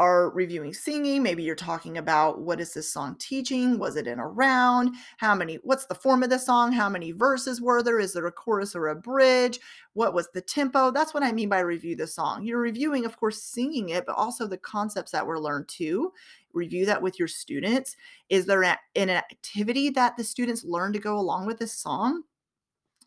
are 0.00 0.30
reviewing 0.30 0.72
singing 0.72 1.22
maybe 1.22 1.42
you're 1.42 1.54
talking 1.54 1.98
about 1.98 2.40
what 2.40 2.58
is 2.58 2.72
this 2.72 2.90
song 2.90 3.14
teaching? 3.18 3.78
Was 3.78 3.96
it 3.96 4.06
in 4.06 4.18
a 4.18 4.26
round? 4.26 4.94
How 5.18 5.34
many 5.34 5.56
what's 5.56 5.84
the 5.84 5.94
form 5.94 6.22
of 6.22 6.30
the 6.30 6.38
song? 6.38 6.72
How 6.72 6.88
many 6.88 7.12
verses 7.12 7.60
were 7.60 7.82
there? 7.82 8.00
Is 8.00 8.14
there 8.14 8.26
a 8.26 8.32
chorus 8.32 8.74
or 8.74 8.88
a 8.88 8.96
bridge? 8.96 9.60
What 9.92 10.14
was 10.14 10.30
the 10.32 10.40
tempo? 10.40 10.90
That's 10.90 11.12
what 11.12 11.22
i 11.22 11.32
mean 11.32 11.50
by 11.50 11.58
review 11.60 11.96
the 11.96 12.06
song. 12.06 12.44
You're 12.44 12.60
reviewing 12.60 13.04
of 13.04 13.18
course 13.20 13.42
singing 13.42 13.90
it 13.90 14.06
but 14.06 14.16
also 14.16 14.46
the 14.46 14.56
concepts 14.56 15.12
that 15.12 15.26
were 15.26 15.38
learned 15.38 15.68
too. 15.68 16.14
Review 16.54 16.86
that 16.86 17.02
with 17.02 17.18
your 17.18 17.28
students. 17.28 17.94
Is 18.30 18.46
there 18.46 18.62
an 18.62 19.10
activity 19.10 19.90
that 19.90 20.16
the 20.16 20.24
students 20.24 20.64
learn 20.64 20.94
to 20.94 20.98
go 20.98 21.18
along 21.18 21.44
with 21.44 21.58
this 21.58 21.74
song? 21.74 22.22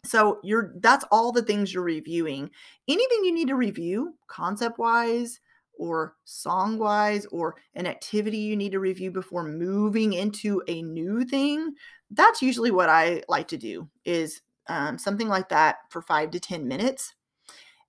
So 0.05 0.39
you're 0.43 0.75
that's 0.77 1.05
all 1.11 1.31
the 1.31 1.41
things 1.41 1.73
you're 1.73 1.81
reviewing. 1.81 2.51
Anything 2.87 3.25
you 3.25 3.33
need 3.33 3.47
to 3.47 3.55
review 3.55 4.13
concept 4.27 4.77
wise 4.77 5.39
or 5.77 6.15
song 6.23 6.77
wise 6.77 7.25
or 7.27 7.55
an 7.75 7.87
activity 7.87 8.37
you 8.37 8.55
need 8.55 8.71
to 8.71 8.79
review 8.79 9.11
before 9.11 9.43
moving 9.43 10.13
into 10.13 10.61
a 10.67 10.81
new 10.81 11.23
thing 11.25 11.73
that's 12.11 12.41
usually 12.41 12.71
what 12.71 12.89
i 12.89 13.21
like 13.27 13.47
to 13.47 13.57
do 13.57 13.87
is 14.05 14.41
um, 14.67 14.97
something 14.97 15.27
like 15.27 15.49
that 15.49 15.77
for 15.89 16.01
five 16.01 16.31
to 16.31 16.39
ten 16.39 16.67
minutes. 16.67 17.13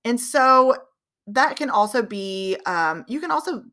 And 0.04 0.20
so 0.20 0.76
that 1.26 1.56
can 1.56 1.70
also 1.70 2.02
be 2.02 2.56
um, 2.66 3.04
you 3.08 3.20
can 3.20 3.30
also 3.30 3.64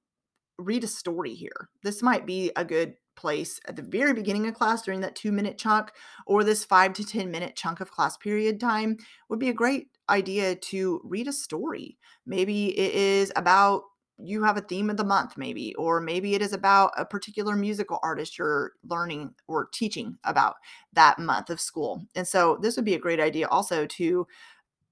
read 0.57 0.83
a 0.83 0.87
story 0.87 1.33
here. 1.33 1.69
This 1.83 2.01
might 2.01 2.25
be 2.25 2.51
a 2.55 2.63
good 2.63 2.95
place 3.17 3.59
at 3.67 3.75
the 3.75 3.81
very 3.81 4.13
beginning 4.13 4.47
of 4.47 4.53
class 4.53 4.81
during 4.81 5.01
that 5.01 5.15
two 5.15 5.31
minute 5.31 5.57
chunk 5.57 5.91
or 6.25 6.43
this 6.43 6.63
five 6.63 6.93
to 6.93 7.05
ten 7.05 7.31
minute 7.31 7.55
chunk 7.55 7.81
of 7.81 7.91
class 7.91 8.17
period 8.17 8.59
time 8.59 8.97
would 9.29 9.39
be 9.39 9.49
a 9.49 9.53
great 9.53 9.87
idea 10.09 10.55
to 10.55 11.01
read 11.03 11.27
a 11.27 11.33
story. 11.33 11.97
Maybe 12.25 12.77
it 12.77 12.93
is 12.93 13.31
about 13.35 13.83
you 14.23 14.43
have 14.43 14.57
a 14.57 14.61
theme 14.61 14.89
of 14.89 14.97
the 14.97 15.03
month 15.03 15.37
maybe 15.37 15.73
or 15.75 15.99
maybe 15.99 16.35
it 16.35 16.41
is 16.41 16.53
about 16.53 16.91
a 16.97 17.05
particular 17.05 17.55
musical 17.55 17.99
artist 18.03 18.37
you're 18.37 18.73
learning 18.83 19.33
or 19.47 19.67
teaching 19.73 20.17
about 20.23 20.55
that 20.93 21.19
month 21.19 21.49
of 21.49 21.59
school. 21.59 22.03
And 22.15 22.27
so 22.27 22.57
this 22.61 22.75
would 22.75 22.85
be 22.85 22.95
a 22.95 22.99
great 22.99 23.19
idea 23.19 23.47
also 23.47 23.85
to 23.85 24.27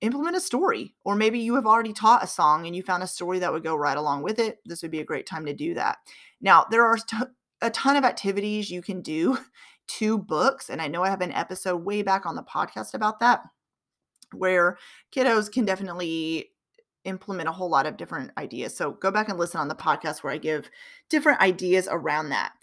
implement 0.01 0.35
a 0.35 0.41
story 0.41 0.95
or 1.03 1.15
maybe 1.15 1.39
you 1.39 1.55
have 1.55 1.65
already 1.65 1.93
taught 1.93 2.23
a 2.23 2.27
song 2.27 2.65
and 2.65 2.75
you 2.75 2.81
found 2.81 3.03
a 3.03 3.07
story 3.07 3.39
that 3.39 3.51
would 3.51 3.63
go 3.63 3.75
right 3.75 3.97
along 3.97 4.23
with 4.23 4.39
it. 4.39 4.59
This 4.65 4.81
would 4.81 4.91
be 4.91 5.01
a 5.01 5.05
great 5.05 5.25
time 5.25 5.45
to 5.45 5.53
do 5.53 5.73
that. 5.73 5.97
Now 6.41 6.65
there 6.71 6.85
are 6.85 6.97
a 7.61 7.69
ton 7.69 7.95
of 7.95 8.05
activities 8.05 8.71
you 8.71 8.81
can 8.81 9.01
do 9.01 9.37
to 9.87 10.19
books 10.19 10.69
and 10.69 10.81
i 10.81 10.87
know 10.87 11.03
i 11.03 11.09
have 11.09 11.21
an 11.21 11.31
episode 11.31 11.77
way 11.77 12.03
back 12.03 12.27
on 12.27 12.35
the 12.35 12.43
podcast 12.43 12.93
about 12.93 13.19
that 13.19 13.41
where 14.33 14.77
kiddos 15.11 15.51
can 15.51 15.65
definitely 15.65 16.51
implement 17.05 17.49
a 17.49 17.53
whole 17.53 17.69
lot 17.69 17.85
of 17.85 17.97
different 17.97 18.31
ideas. 18.37 18.75
So 18.75 18.91
go 18.91 19.11
back 19.11 19.29
and 19.29 19.39
listen 19.39 19.59
on 19.59 19.67
the 19.67 19.75
podcast 19.75 20.23
where 20.23 20.33
I 20.33 20.37
give 20.37 20.69
different 21.09 21.41
ideas 21.41 21.87
around 21.89 22.29
that. 22.29 22.53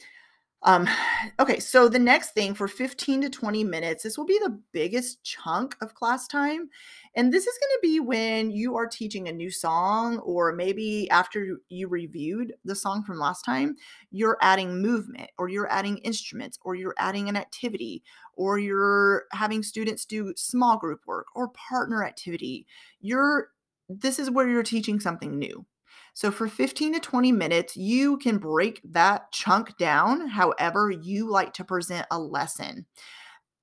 Um, 0.63 0.89
okay, 1.41 1.59
so 1.61 1.89
the 1.89 1.99
next 1.99 2.33
thing 2.33 2.55
for 2.55 2.69
15 2.69 3.23
to 3.23 3.31
20 3.31 3.65
minutes, 3.65 4.03
this 4.03 4.19
will 4.19 4.27
be 4.27 4.39
the 4.39 4.59
biggest 4.73 5.23
chunk 5.25 5.77
of 5.81 5.95
class 5.95 6.27
time. 6.27 6.69
And 7.15 7.33
this 7.33 7.47
is 7.47 7.59
going 7.59 7.77
to 7.77 7.81
be 7.83 8.01
when 8.01 8.51
you 8.51 8.77
are 8.77 8.87
teaching 8.87 9.29
a 9.29 9.33
new 9.33 9.51
song, 9.51 10.19
or 10.19 10.53
maybe 10.53 11.09
after 11.11 11.59
you 11.69 11.89
reviewed 11.89 12.53
the 12.65 12.75
song 12.75 13.05
from 13.05 13.19
last 13.19 13.43
time, 13.43 13.77
you're 14.11 14.37
adding 14.43 14.83
movement, 14.83 15.31
or 15.39 15.49
you're 15.49 15.71
adding 15.71 15.99
instruments, 15.99 16.59
or 16.63 16.75
you're 16.75 16.95
adding 16.99 17.29
an 17.31 17.37
activity, 17.37 18.03
or 18.35 18.59
you're 18.59 19.25
having 19.33 19.63
students 19.63 20.05
do 20.05 20.35
small 20.37 20.77
group 20.77 21.01
work 21.07 21.27
or 21.35 21.49
partner 21.49 22.05
activity. 22.05 22.67
You're 23.01 23.49
this 23.89 24.19
is 24.19 24.31
where 24.31 24.49
you're 24.49 24.63
teaching 24.63 25.01
something 25.01 25.39
new. 25.39 25.67
So 26.15 26.31
for 26.31 26.49
15 26.49 26.95
to 26.95 27.01
20 27.01 27.33
minutes, 27.33 27.77
you 27.77 28.17
can 28.19 28.39
break 28.39 28.81
that 28.85 29.33
chunk 29.33 29.77
down 29.77 30.29
however 30.29 30.91
you 30.91 31.31
like 31.31 31.53
to 31.55 31.65
present 31.65 32.07
a 32.11 32.19
lesson. 32.19 32.87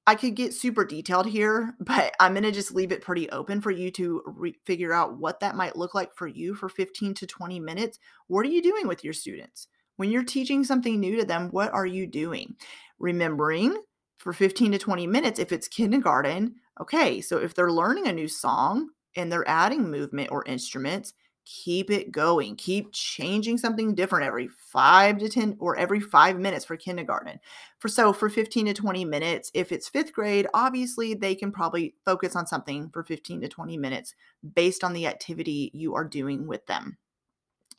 I 0.05 0.15
could 0.15 0.35
get 0.35 0.53
super 0.53 0.85
detailed 0.85 1.27
here, 1.27 1.75
but 1.79 2.13
I'm 2.19 2.33
going 2.33 2.43
to 2.43 2.51
just 2.51 2.73
leave 2.73 2.91
it 2.91 3.01
pretty 3.01 3.29
open 3.29 3.61
for 3.61 3.71
you 3.71 3.89
to 3.91 4.21
re- 4.25 4.59
figure 4.65 4.93
out 4.93 5.17
what 5.17 5.39
that 5.39 5.55
might 5.55 5.75
look 5.75 5.95
like 5.95 6.13
for 6.15 6.27
you 6.27 6.55
for 6.55 6.69
15 6.69 7.13
to 7.15 7.27
20 7.27 7.59
minutes. 7.59 7.99
What 8.27 8.45
are 8.45 8.49
you 8.49 8.61
doing 8.61 8.87
with 8.87 9.03
your 9.03 9.13
students? 9.13 9.67
When 9.95 10.09
you're 10.09 10.23
teaching 10.23 10.63
something 10.63 10.99
new 10.99 11.17
to 11.17 11.25
them, 11.25 11.49
what 11.49 11.71
are 11.73 11.85
you 11.85 12.07
doing? 12.07 12.55
Remembering 12.99 13.77
for 14.17 14.33
15 14.33 14.73
to 14.73 14.77
20 14.77 15.07
minutes, 15.07 15.39
if 15.39 15.51
it's 15.51 15.67
kindergarten, 15.67 16.55
okay, 16.79 17.21
so 17.21 17.37
if 17.37 17.53
they're 17.53 17.71
learning 17.71 18.07
a 18.07 18.13
new 18.13 18.27
song, 18.27 18.89
and 19.15 19.31
they're 19.31 19.47
adding 19.47 19.89
movement 19.89 20.31
or 20.31 20.43
instruments, 20.45 21.13
keep 21.45 21.91
it 21.91 22.11
going. 22.11 22.55
Keep 22.55 22.93
changing 22.93 23.57
something 23.57 23.95
different 23.95 24.25
every 24.25 24.47
five 24.47 25.17
to 25.19 25.29
10 25.29 25.57
or 25.59 25.77
every 25.77 25.99
five 25.99 26.39
minutes 26.39 26.65
for 26.65 26.77
kindergarten. 26.77 27.39
For 27.79 27.89
so 27.89 28.13
for 28.13 28.29
15 28.29 28.67
to 28.67 28.73
20 28.73 29.05
minutes, 29.05 29.51
if 29.53 29.71
it's 29.71 29.89
fifth 29.89 30.13
grade, 30.13 30.47
obviously 30.53 31.13
they 31.13 31.35
can 31.35 31.51
probably 31.51 31.95
focus 32.05 32.35
on 32.35 32.47
something 32.47 32.89
for 32.93 33.03
15 33.03 33.41
to 33.41 33.47
20 33.47 33.77
minutes 33.77 34.15
based 34.55 34.83
on 34.83 34.93
the 34.93 35.07
activity 35.07 35.71
you 35.73 35.95
are 35.95 36.05
doing 36.05 36.47
with 36.47 36.65
them. 36.65 36.97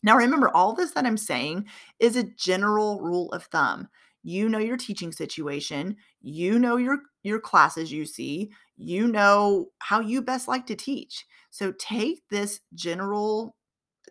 Now, 0.02 0.16
remember, 0.16 0.50
all 0.50 0.74
this 0.74 0.90
that 0.92 1.06
I'm 1.06 1.16
saying 1.16 1.66
is 1.98 2.16
a 2.16 2.24
general 2.24 3.00
rule 3.00 3.32
of 3.32 3.44
thumb. 3.44 3.88
You 4.22 4.48
know 4.48 4.58
your 4.58 4.76
teaching 4.76 5.12
situation, 5.12 5.96
you 6.20 6.58
know 6.58 6.76
your 6.76 6.98
your 7.22 7.40
classes 7.40 7.90
you 7.90 8.04
see, 8.04 8.50
you 8.76 9.06
know 9.08 9.68
how 9.80 10.00
you 10.00 10.22
best 10.22 10.48
like 10.48 10.66
to 10.66 10.76
teach. 10.76 11.26
So 11.50 11.72
take 11.72 12.22
this 12.30 12.60
general 12.74 13.56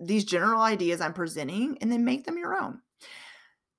these 0.02 0.26
general 0.26 0.62
ideas 0.62 1.02
I'm 1.02 1.14
presenting 1.14 1.78
and 1.82 1.92
then 1.92 2.06
make 2.06 2.26
them 2.26 2.38
your 2.38 2.56
own. 2.56 2.83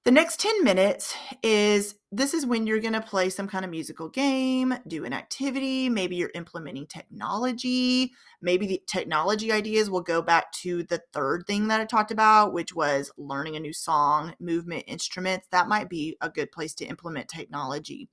The 0.04 0.10
next 0.10 0.38
10 0.40 0.64
minutes 0.64 1.14
is 1.42 1.94
this 2.12 2.34
is 2.34 2.44
when 2.44 2.66
you're 2.66 2.78
going 2.78 2.92
to 2.92 3.00
play 3.00 3.30
some 3.30 3.48
kind 3.48 3.64
of 3.64 3.70
musical 3.70 4.10
game, 4.10 4.74
do 4.86 5.06
an 5.06 5.14
activity, 5.14 5.88
maybe 5.88 6.16
you're 6.16 6.30
implementing 6.34 6.86
technology. 6.86 8.12
Maybe 8.42 8.66
the 8.66 8.82
technology 8.86 9.50
ideas 9.50 9.88
will 9.88 10.02
go 10.02 10.20
back 10.20 10.52
to 10.60 10.82
the 10.82 11.00
third 11.14 11.46
thing 11.46 11.68
that 11.68 11.80
I 11.80 11.86
talked 11.86 12.10
about, 12.10 12.52
which 12.52 12.74
was 12.74 13.10
learning 13.16 13.56
a 13.56 13.60
new 13.60 13.72
song, 13.72 14.34
movement, 14.38 14.84
instruments. 14.86 15.46
That 15.52 15.68
might 15.68 15.88
be 15.88 16.18
a 16.20 16.28
good 16.28 16.52
place 16.52 16.74
to 16.74 16.84
implement 16.84 17.28
technology. 17.28 18.10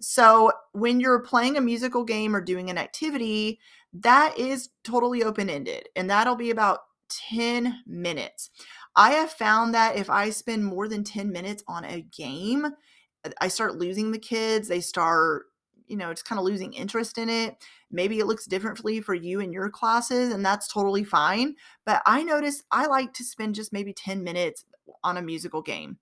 So, 0.00 0.52
when 0.72 1.00
you're 1.00 1.20
playing 1.20 1.58
a 1.58 1.60
musical 1.60 2.04
game 2.04 2.34
or 2.34 2.40
doing 2.40 2.70
an 2.70 2.78
activity, 2.78 3.60
that 3.92 4.38
is 4.38 4.70
totally 4.84 5.22
open 5.22 5.50
ended, 5.50 5.90
and 5.96 6.08
that'll 6.08 6.36
be 6.36 6.50
about 6.50 6.80
10 7.08 7.82
minutes. 7.86 8.50
I 8.96 9.12
have 9.12 9.30
found 9.30 9.74
that 9.74 9.96
if 9.96 10.08
I 10.08 10.30
spend 10.30 10.64
more 10.64 10.88
than 10.88 11.04
10 11.04 11.30
minutes 11.30 11.62
on 11.68 11.84
a 11.84 12.00
game, 12.00 12.64
uh, 12.64 13.30
I 13.40 13.48
start 13.48 13.76
losing 13.76 14.10
the 14.10 14.18
kids. 14.18 14.68
They 14.68 14.80
start, 14.80 15.46
you 15.86 15.96
know, 15.96 16.12
just 16.12 16.24
kind 16.24 16.38
of 16.38 16.44
losing 16.44 16.72
interest 16.72 17.18
in 17.18 17.28
it. 17.28 17.56
Maybe 17.90 18.18
it 18.18 18.26
looks 18.26 18.46
differently 18.46 19.00
for 19.00 19.14
you 19.14 19.40
in 19.40 19.52
your 19.52 19.68
classes, 19.68 20.32
and 20.32 20.44
that's 20.44 20.66
totally 20.66 21.04
fine. 21.04 21.54
But 21.84 22.02
I 22.06 22.22
notice 22.22 22.62
I 22.72 22.86
like 22.86 23.12
to 23.14 23.24
spend 23.24 23.54
just 23.54 23.72
maybe 23.72 23.92
10 23.92 24.24
minutes 24.24 24.64
on 25.04 25.16
a 25.18 25.22
musical 25.22 25.62
game. 25.62 25.98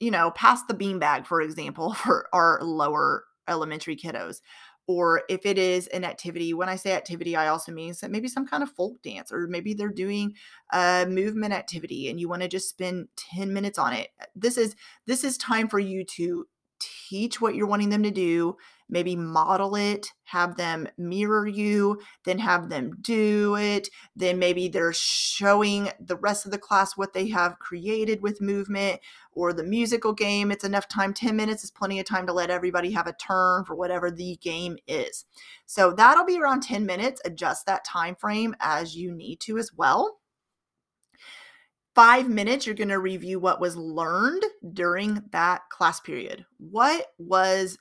You 0.00 0.10
know, 0.10 0.32
pass 0.32 0.64
the 0.64 0.74
beanbag, 0.74 1.26
for 1.26 1.40
example, 1.40 1.94
for 1.94 2.28
our 2.32 2.60
lower 2.62 3.24
elementary 3.46 3.96
kiddos 3.96 4.40
or 4.86 5.22
if 5.28 5.46
it 5.46 5.58
is 5.58 5.86
an 5.88 6.04
activity 6.04 6.52
when 6.52 6.68
i 6.68 6.76
say 6.76 6.92
activity 6.92 7.36
i 7.36 7.48
also 7.48 7.72
mean 7.72 7.94
that 8.00 8.10
maybe 8.10 8.28
some 8.28 8.46
kind 8.46 8.62
of 8.62 8.70
folk 8.70 9.00
dance 9.02 9.32
or 9.32 9.46
maybe 9.46 9.74
they're 9.74 9.88
doing 9.88 10.34
a 10.72 11.06
movement 11.08 11.52
activity 11.54 12.10
and 12.10 12.20
you 12.20 12.28
want 12.28 12.42
to 12.42 12.48
just 12.48 12.68
spend 12.68 13.08
10 13.16 13.52
minutes 13.52 13.78
on 13.78 13.92
it. 13.92 14.08
This 14.34 14.56
is 14.56 14.74
this 15.06 15.24
is 15.24 15.38
time 15.38 15.68
for 15.68 15.78
you 15.78 16.04
to 16.16 16.46
teach 17.08 17.40
what 17.40 17.54
you're 17.54 17.66
wanting 17.66 17.90
them 17.90 18.02
to 18.02 18.10
do 18.10 18.56
maybe 18.88 19.16
model 19.16 19.74
it, 19.76 20.12
have 20.24 20.56
them 20.56 20.88
mirror 20.96 21.46
you, 21.46 22.00
then 22.24 22.38
have 22.38 22.68
them 22.68 22.96
do 23.00 23.56
it. 23.56 23.88
Then 24.16 24.38
maybe 24.38 24.68
they're 24.68 24.92
showing 24.92 25.90
the 26.00 26.16
rest 26.16 26.44
of 26.44 26.52
the 26.52 26.58
class 26.58 26.96
what 26.96 27.12
they 27.12 27.28
have 27.28 27.58
created 27.58 28.22
with 28.22 28.40
movement 28.40 29.00
or 29.32 29.52
the 29.52 29.64
musical 29.64 30.12
game. 30.12 30.50
It's 30.50 30.64
enough 30.64 30.88
time. 30.88 31.14
10 31.14 31.36
minutes 31.36 31.64
is 31.64 31.70
plenty 31.70 31.98
of 32.00 32.06
time 32.06 32.26
to 32.26 32.32
let 32.32 32.50
everybody 32.50 32.90
have 32.92 33.06
a 33.06 33.14
turn 33.14 33.64
for 33.64 33.74
whatever 33.74 34.10
the 34.10 34.36
game 34.40 34.76
is. 34.86 35.24
So 35.66 35.92
that'll 35.92 36.24
be 36.24 36.38
around 36.38 36.62
10 36.62 36.86
minutes. 36.86 37.20
Adjust 37.24 37.66
that 37.66 37.84
time 37.84 38.14
frame 38.14 38.54
as 38.60 38.96
you 38.96 39.12
need 39.12 39.40
to 39.40 39.58
as 39.58 39.72
well 39.74 40.18
five 41.94 42.28
minutes, 42.28 42.66
you're 42.66 42.74
going 42.74 42.88
to 42.88 42.98
review 42.98 43.38
what 43.38 43.60
was 43.60 43.76
learned 43.76 44.44
during 44.72 45.22
that 45.30 45.62
class 45.70 46.00
period. 46.00 46.44
What 46.58 47.06
was 47.18 47.78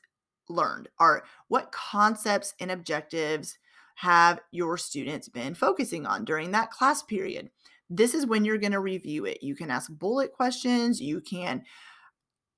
learned 0.50 0.90
or 1.00 1.24
what 1.48 1.72
concepts 1.72 2.54
and 2.60 2.72
objectives 2.72 3.58
have 3.96 4.40
your 4.52 4.78
students 4.78 5.30
been 5.30 5.54
focusing 5.54 6.06
on 6.06 6.26
during 6.26 6.52
that 6.52 6.72
class 6.72 7.04
period? 7.04 7.50
This 7.90 8.14
is 8.14 8.26
when 8.26 8.44
you're 8.44 8.58
going 8.58 8.72
to 8.72 8.80
review 8.80 9.26
it. 9.26 9.44
You 9.44 9.56
can 9.56 9.70
ask 9.70 9.92
bullet 9.92 10.34
questions 10.34 11.02
you 11.02 11.22
can 11.22 11.64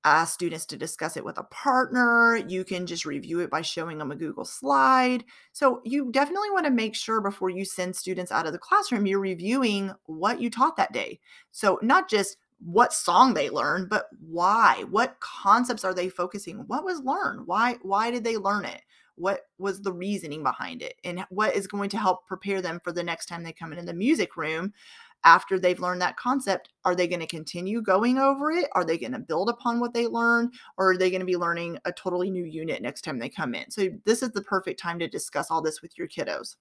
ask 0.06 0.34
students 0.34 0.64
to 0.66 0.76
discuss 0.76 1.16
it 1.16 1.24
with 1.24 1.36
a 1.36 1.42
partner 1.44 2.36
you 2.36 2.62
can 2.64 2.86
just 2.86 3.04
review 3.04 3.40
it 3.40 3.50
by 3.50 3.60
showing 3.60 3.98
them 3.98 4.12
a 4.12 4.16
google 4.16 4.44
slide. 4.44 5.24
So 5.52 5.80
you 5.84 6.12
definitely 6.12 6.50
want 6.52 6.64
to 6.66 6.70
make 6.70 6.94
sure 6.94 7.20
before 7.20 7.50
you 7.50 7.64
send 7.64 7.96
students 7.96 8.30
out 8.30 8.46
of 8.46 8.52
the 8.52 8.58
classroom 8.58 9.06
you're 9.06 9.18
reviewing 9.18 9.92
what 10.04 10.40
you 10.40 10.48
taught 10.48 10.76
that 10.76 10.92
day. 10.92 11.18
So 11.50 11.80
not 11.82 12.08
just 12.08 12.36
what 12.58 12.92
song 12.92 13.34
they 13.34 13.50
learned, 13.50 13.88
but 13.88 14.08
why? 14.20 14.84
What 14.90 15.18
concepts 15.20 15.84
are 15.84 15.94
they 15.94 16.08
focusing? 16.08 16.58
What 16.66 16.84
was 16.84 17.00
learned? 17.00 17.46
Why 17.46 17.76
why 17.82 18.10
did 18.10 18.24
they 18.24 18.36
learn 18.36 18.64
it? 18.64 18.82
What 19.16 19.42
was 19.58 19.80
the 19.80 19.92
reasoning 19.92 20.42
behind 20.42 20.82
it? 20.82 20.94
And 21.04 21.24
what 21.30 21.54
is 21.54 21.66
going 21.66 21.88
to 21.90 21.98
help 21.98 22.26
prepare 22.26 22.60
them 22.60 22.80
for 22.84 22.92
the 22.92 23.02
next 23.02 23.26
time 23.26 23.42
they 23.42 23.52
come 23.52 23.72
in 23.72 23.86
the 23.86 23.94
music 23.94 24.36
room 24.36 24.72
after 25.24 25.58
they've 25.58 25.80
learned 25.80 26.02
that 26.02 26.18
concept? 26.18 26.70
Are 26.84 26.94
they 26.94 27.06
going 27.08 27.20
to 27.20 27.26
continue 27.26 27.80
going 27.80 28.18
over 28.18 28.50
it? 28.50 28.68
Are 28.72 28.84
they 28.84 28.98
going 28.98 29.12
to 29.12 29.18
build 29.18 29.48
upon 29.48 29.80
what 29.80 29.94
they 29.94 30.06
learned? 30.06 30.52
Or 30.76 30.90
are 30.90 30.96
they 30.98 31.10
going 31.10 31.20
to 31.20 31.26
be 31.26 31.36
learning 31.36 31.78
a 31.86 31.92
totally 31.92 32.30
new 32.30 32.44
unit 32.44 32.82
next 32.82 33.02
time 33.02 33.18
they 33.18 33.30
come 33.30 33.54
in? 33.54 33.70
So 33.70 33.88
this 34.04 34.22
is 34.22 34.32
the 34.32 34.42
perfect 34.42 34.80
time 34.80 34.98
to 34.98 35.08
discuss 35.08 35.50
all 35.50 35.62
this 35.62 35.80
with 35.80 35.96
your 35.96 36.08
kiddos 36.08 36.56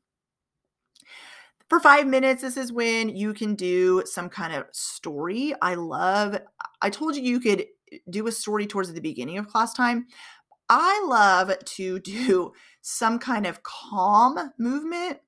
for 1.70 1.80
five 1.80 2.06
minutes, 2.08 2.42
this 2.42 2.58
is 2.58 2.72
when 2.72 3.10
you 3.10 3.34
can 3.34 3.56
do 3.56 4.04
some 4.06 4.30
kind 4.30 4.54
of 4.54 4.66
story. 4.72 5.54
I 5.62 5.76
love, 5.76 6.40
I 6.82 6.90
told 6.90 7.16
you 7.16 7.24
you 7.24 7.40
could 7.40 7.66
do 8.10 8.28
a 8.28 8.32
story 8.32 8.68
towards 8.68 8.94
the 8.94 9.02
beginning 9.02 9.38
of 9.38 9.48
class 9.48 9.74
time. 9.74 10.08
I 10.70 11.04
love 11.08 11.54
to 11.64 12.00
do 12.02 12.52
some 12.82 13.20
kind 13.20 13.48
of 13.48 13.64
calm 13.64 14.52
movement. 14.60 15.20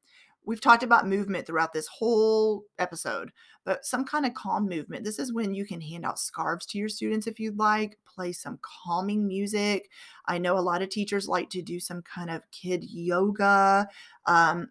We've 0.45 0.61
talked 0.61 0.83
about 0.83 1.07
movement 1.07 1.45
throughout 1.45 1.73
this 1.73 1.87
whole 1.87 2.63
episode, 2.79 3.31
but 3.65 3.85
some 3.85 4.05
kind 4.05 4.25
of 4.25 4.33
calm 4.33 4.69
movement. 4.69 5.03
This 5.03 5.19
is 5.19 5.33
when 5.33 5.53
you 5.53 5.65
can 5.65 5.81
hand 5.81 6.05
out 6.05 6.19
scarves 6.19 6.65
to 6.67 6.77
your 6.77 6.87
students 6.87 7.27
if 7.27 7.37
you'd 7.37 7.57
like, 7.57 7.97
play 8.05 8.31
some 8.31 8.57
calming 8.61 9.27
music. 9.27 9.89
I 10.25 10.37
know 10.37 10.57
a 10.57 10.61
lot 10.61 10.81
of 10.81 10.87
teachers 10.87 11.27
like 11.27 11.49
to 11.49 11.61
do 11.61 11.81
some 11.81 12.01
kind 12.01 12.29
of 12.29 12.43
kid 12.51 12.85
yoga. 12.85 13.89
Um, 14.25 14.69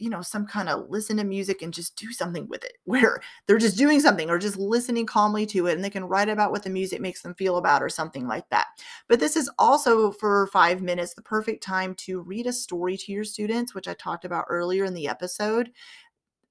you 0.00 0.10
know, 0.10 0.22
some 0.22 0.46
kind 0.46 0.68
of 0.68 0.88
listen 0.88 1.16
to 1.18 1.24
music 1.24 1.62
and 1.62 1.72
just 1.72 1.96
do 1.96 2.12
something 2.12 2.48
with 2.48 2.64
it 2.64 2.78
where 2.84 3.20
they're 3.46 3.58
just 3.58 3.78
doing 3.78 4.00
something 4.00 4.30
or 4.30 4.38
just 4.38 4.56
listening 4.56 5.06
calmly 5.06 5.46
to 5.46 5.66
it 5.66 5.74
and 5.74 5.84
they 5.84 5.90
can 5.90 6.04
write 6.04 6.28
about 6.28 6.50
what 6.50 6.62
the 6.62 6.70
music 6.70 7.00
makes 7.00 7.22
them 7.22 7.34
feel 7.34 7.56
about 7.56 7.82
or 7.82 7.88
something 7.88 8.26
like 8.26 8.48
that. 8.50 8.66
But 9.08 9.20
this 9.20 9.36
is 9.36 9.50
also 9.58 10.10
for 10.12 10.48
five 10.48 10.82
minutes 10.82 11.14
the 11.14 11.22
perfect 11.22 11.62
time 11.62 11.94
to 11.96 12.20
read 12.20 12.46
a 12.46 12.52
story 12.52 12.96
to 12.96 13.12
your 13.12 13.24
students, 13.24 13.74
which 13.74 13.88
I 13.88 13.94
talked 13.94 14.24
about 14.24 14.46
earlier 14.48 14.84
in 14.84 14.94
the 14.94 15.08
episode 15.08 15.70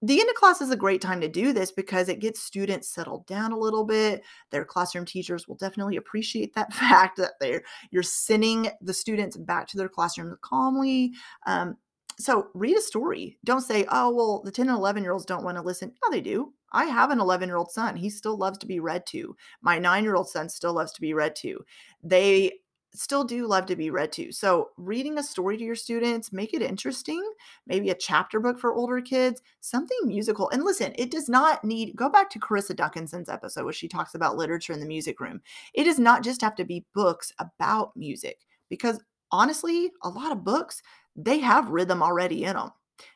the 0.01 0.19
end 0.19 0.29
of 0.29 0.35
class 0.35 0.61
is 0.61 0.71
a 0.71 0.77
great 0.77 1.01
time 1.01 1.19
to 1.19 1.27
do 1.27 1.51
this 1.51 1.71
because 1.71 2.07
it 2.07 2.19
gets 2.19 2.41
students 2.41 2.87
settled 2.87 3.25
down 3.27 3.51
a 3.51 3.57
little 3.57 3.83
bit. 3.83 4.23
Their 4.49 4.63
classroom 4.63 5.05
teachers 5.05 5.47
will 5.47 5.55
definitely 5.55 5.97
appreciate 5.97 6.53
that 6.55 6.73
fact 6.73 7.17
that 7.17 7.33
they're 7.39 7.63
you're 7.91 8.03
sending 8.03 8.69
the 8.81 8.93
students 8.93 9.35
back 9.35 9.67
to 9.67 9.77
their 9.77 9.89
classroom 9.89 10.37
calmly. 10.41 11.13
Um, 11.45 11.75
so 12.19 12.47
read 12.53 12.77
a 12.77 12.81
story. 12.81 13.37
Don't 13.45 13.61
say, 13.61 13.85
oh, 13.89 14.13
well, 14.13 14.41
the 14.43 14.51
10 14.51 14.67
and 14.67 14.77
11 14.77 15.03
year 15.03 15.13
olds 15.13 15.25
don't 15.25 15.43
want 15.43 15.57
to 15.57 15.63
listen. 15.63 15.93
No, 16.03 16.11
they 16.11 16.21
do. 16.21 16.53
I 16.71 16.85
have 16.85 17.11
an 17.11 17.19
11 17.19 17.49
year 17.49 17.57
old 17.57 17.71
son. 17.71 17.95
He 17.95 18.09
still 18.09 18.37
loves 18.37 18.57
to 18.59 18.67
be 18.67 18.79
read 18.79 19.05
to. 19.07 19.35
My 19.61 19.79
nine 19.79 20.03
year 20.03 20.15
old 20.15 20.29
son 20.29 20.49
still 20.49 20.73
loves 20.73 20.91
to 20.93 21.01
be 21.01 21.13
read 21.13 21.35
to. 21.37 21.59
They 22.03 22.53
still 22.93 23.23
do 23.23 23.47
love 23.47 23.65
to 23.67 23.75
be 23.75 23.89
read 23.89 24.11
to. 24.11 24.31
So, 24.31 24.69
reading 24.77 25.17
a 25.17 25.23
story 25.23 25.57
to 25.57 25.63
your 25.63 25.75
students, 25.75 26.33
make 26.33 26.53
it 26.53 26.61
interesting, 26.61 27.23
maybe 27.67 27.89
a 27.89 27.95
chapter 27.95 28.39
book 28.39 28.59
for 28.59 28.73
older 28.73 28.99
kids, 28.99 29.41
something 29.61 29.97
musical. 30.05 30.49
And 30.49 30.63
listen, 30.63 30.93
it 30.97 31.11
does 31.11 31.29
not 31.29 31.63
need, 31.63 31.95
go 31.95 32.09
back 32.09 32.29
to 32.31 32.39
Carissa 32.39 32.75
Duncanson's 32.75 33.29
episode 33.29 33.63
where 33.63 33.73
she 33.73 33.87
talks 33.87 34.15
about 34.15 34.37
literature 34.37 34.73
in 34.73 34.79
the 34.79 34.87
music 34.87 35.19
room. 35.19 35.41
It 35.73 35.83
does 35.83 35.99
not 35.99 36.23
just 36.23 36.41
have 36.41 36.55
to 36.55 36.65
be 36.65 36.85
books 36.93 37.31
about 37.39 37.95
music 37.95 38.39
because 38.69 38.99
honestly, 39.31 39.91
a 40.03 40.09
lot 40.09 40.31
of 40.31 40.43
books, 40.43 40.81
they 41.15 41.39
have 41.39 41.69
rhythm 41.69 42.01
already 42.01 42.43
in 42.43 42.55
them. 42.55 42.71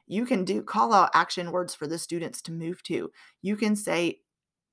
You 0.08 0.26
can 0.26 0.46
do 0.46 0.62
call 0.62 0.94
out 0.94 1.12
action 1.14 1.52
words 1.52 1.74
for 1.74 1.88
the 1.88 1.98
students 1.98 2.42
to 2.44 2.52
move 2.52 2.84
to. 2.84 3.12
You 3.42 3.56
can 3.56 3.76
say, 3.76 4.20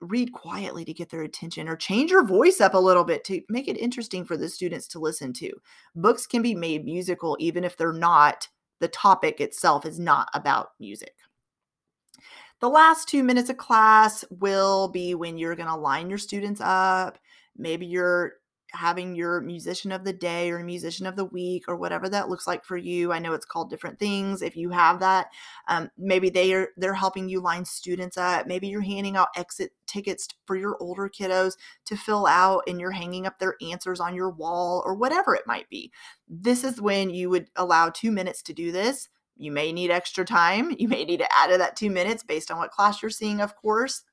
read 0.00 0.32
quietly 0.32 0.84
to 0.84 0.94
get 0.94 1.10
their 1.10 1.22
attention 1.22 1.68
or 1.68 1.76
change 1.76 2.10
your 2.10 2.24
voice 2.24 2.60
up 2.60 2.74
a 2.74 2.78
little 2.78 3.04
bit 3.04 3.22
to 3.24 3.42
make 3.48 3.68
it 3.68 3.76
interesting 3.76 4.24
for 4.24 4.36
the 4.36 4.48
students 4.48 4.88
to 4.88 4.98
listen 4.98 5.32
to. 5.34 5.50
Books 5.94 6.26
can 6.26 6.42
be 6.42 6.54
made 6.54 6.84
musical 6.84 7.36
even 7.38 7.64
if 7.64 7.76
they're 7.76 7.92
not, 7.92 8.48
the 8.80 8.88
topic 8.88 9.40
itself 9.40 9.84
is 9.84 9.98
not 9.98 10.28
about 10.32 10.70
music. 10.80 11.14
The 12.60 12.68
last 12.68 13.08
two 13.08 13.22
minutes 13.22 13.50
of 13.50 13.56
class 13.56 14.24
will 14.30 14.88
be 14.88 15.14
when 15.14 15.38
you're 15.38 15.56
going 15.56 15.68
to 15.68 15.76
line 15.76 16.08
your 16.08 16.18
students 16.18 16.60
up. 16.62 17.18
Maybe 17.56 17.86
you're 17.86 18.34
having 18.72 19.14
your 19.14 19.40
musician 19.40 19.92
of 19.92 20.04
the 20.04 20.12
day 20.12 20.50
or 20.50 20.62
musician 20.62 21.06
of 21.06 21.16
the 21.16 21.24
week 21.24 21.64
or 21.68 21.76
whatever 21.76 22.08
that 22.08 22.28
looks 22.28 22.46
like 22.46 22.64
for 22.64 22.76
you 22.76 23.12
i 23.12 23.18
know 23.18 23.32
it's 23.32 23.46
called 23.46 23.70
different 23.70 23.98
things 23.98 24.42
if 24.42 24.56
you 24.56 24.70
have 24.70 25.00
that 25.00 25.28
um, 25.68 25.90
maybe 25.98 26.30
they 26.30 26.52
are 26.52 26.68
they're 26.76 26.94
helping 26.94 27.28
you 27.28 27.40
line 27.40 27.64
students 27.64 28.16
up 28.16 28.46
maybe 28.46 28.68
you're 28.68 28.80
handing 28.80 29.16
out 29.16 29.28
exit 29.36 29.72
tickets 29.90 30.28
for 30.46 30.56
your 30.56 30.76
older 30.80 31.08
kiddos 31.08 31.56
to 31.84 31.96
fill 31.96 32.26
out 32.26 32.62
and 32.66 32.80
you're 32.80 32.90
hanging 32.90 33.26
up 33.26 33.38
their 33.38 33.56
answers 33.60 34.00
on 34.00 34.14
your 34.14 34.30
wall 34.30 34.82
or 34.86 34.94
whatever 34.94 35.34
it 35.34 35.46
might 35.46 35.68
be. 35.68 35.90
This 36.28 36.64
is 36.64 36.80
when 36.80 37.10
you 37.10 37.28
would 37.30 37.48
allow 37.56 37.90
two 37.90 38.12
minutes 38.12 38.42
to 38.42 38.52
do 38.52 38.72
this. 38.72 39.08
You 39.36 39.52
may 39.52 39.72
need 39.72 39.90
extra 39.90 40.24
time. 40.24 40.74
You 40.78 40.88
may 40.88 41.04
need 41.04 41.18
to 41.18 41.36
add 41.36 41.48
to 41.48 41.58
that 41.58 41.76
two 41.76 41.90
minutes 41.90 42.22
based 42.22 42.50
on 42.50 42.58
what 42.58 42.70
class 42.70 43.02
you're 43.02 43.10
seeing 43.10 43.40
of 43.40 43.56
course 43.56 44.04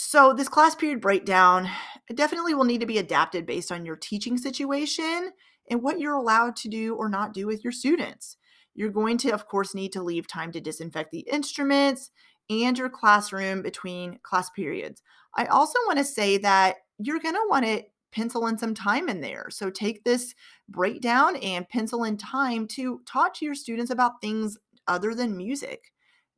so, 0.00 0.32
this 0.32 0.48
class 0.48 0.76
period 0.76 1.00
breakdown 1.00 1.68
definitely 2.14 2.54
will 2.54 2.62
need 2.62 2.78
to 2.82 2.86
be 2.86 2.98
adapted 2.98 3.44
based 3.44 3.72
on 3.72 3.84
your 3.84 3.96
teaching 3.96 4.38
situation 4.38 5.32
and 5.68 5.82
what 5.82 5.98
you're 5.98 6.14
allowed 6.14 6.54
to 6.54 6.68
do 6.68 6.94
or 6.94 7.08
not 7.08 7.34
do 7.34 7.48
with 7.48 7.64
your 7.64 7.72
students. 7.72 8.36
You're 8.76 8.90
going 8.90 9.18
to, 9.18 9.32
of 9.32 9.48
course, 9.48 9.74
need 9.74 9.92
to 9.94 10.02
leave 10.04 10.28
time 10.28 10.52
to 10.52 10.60
disinfect 10.60 11.10
the 11.10 11.26
instruments 11.28 12.12
and 12.48 12.78
your 12.78 12.88
classroom 12.88 13.60
between 13.60 14.20
class 14.22 14.50
periods. 14.50 15.02
I 15.36 15.46
also 15.46 15.80
want 15.88 15.98
to 15.98 16.04
say 16.04 16.38
that 16.38 16.76
you're 17.00 17.18
going 17.18 17.34
to 17.34 17.46
want 17.48 17.66
to 17.66 17.82
pencil 18.12 18.46
in 18.46 18.56
some 18.56 18.74
time 18.74 19.08
in 19.08 19.20
there. 19.20 19.48
So, 19.50 19.68
take 19.68 20.04
this 20.04 20.32
breakdown 20.68 21.34
and 21.38 21.68
pencil 21.68 22.04
in 22.04 22.18
time 22.18 22.68
to 22.68 23.00
talk 23.04 23.34
to 23.38 23.44
your 23.44 23.56
students 23.56 23.90
about 23.90 24.20
things 24.20 24.58
other 24.86 25.12
than 25.12 25.36
music 25.36 25.90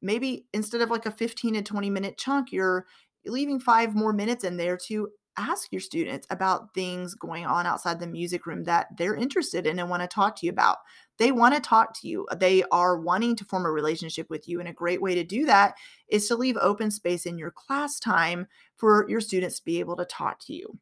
maybe 0.03 0.47
instead 0.53 0.81
of 0.81 0.91
like 0.91 1.07
a 1.07 1.11
15 1.11 1.55
to 1.55 1.63
20 1.63 1.91
minute 1.91 2.17
chunk 2.19 2.53
you're 2.53 2.87
leaving 3.27 3.61
five 3.61 3.95
more 3.95 4.13
minutes 4.13 4.45
in 4.45 4.57
there 4.57 4.77
to 4.89 5.09
ask 5.37 5.69
your 5.71 5.81
students 5.81 6.27
about 6.31 6.75
things 6.75 7.15
going 7.15 7.47
on 7.47 7.67
outside 7.67 8.01
the 8.01 8.07
music 8.07 8.47
room 8.47 8.65
that 8.65 8.89
they're 8.97 9.15
interested 9.15 9.67
in 9.67 9.79
and 9.79 9.89
want 9.89 10.03
to 10.03 10.09
talk 10.09 10.37
to 10.37 10.47
you 10.47 10.53
about. 10.53 10.79
They 11.19 11.33
want 11.33 11.55
to 11.55 11.61
talk 11.61 11.99
to 12.01 12.09
you. 12.09 12.27
They 12.37 12.63
are 12.71 12.99
wanting 12.99 13.37
to 13.37 13.45
form 13.45 13.65
a 13.65 13.71
relationship 13.71 14.29
with 14.29 14.49
you. 14.49 14.61
And 14.61 14.69
a 14.69 14.73
great 14.73 15.01
way 15.01 15.15
to 15.15 15.25
do 15.25 15.47
that 15.47 15.75
is 16.09 16.27
to 16.29 16.37
leave 16.37 16.59
open 16.61 16.91
space 16.91 17.27
in 17.27 17.39
your 17.39 17.51
class 17.51 17.99
time 17.99 18.47
for 18.77 19.07
your 19.09 19.21
students 19.21 19.59
to 19.59 19.65
be 19.65 19.81
able 19.81 19.97
to 19.97 20.05
talk 20.05 20.41
to 20.47 20.53
you. 20.53 20.79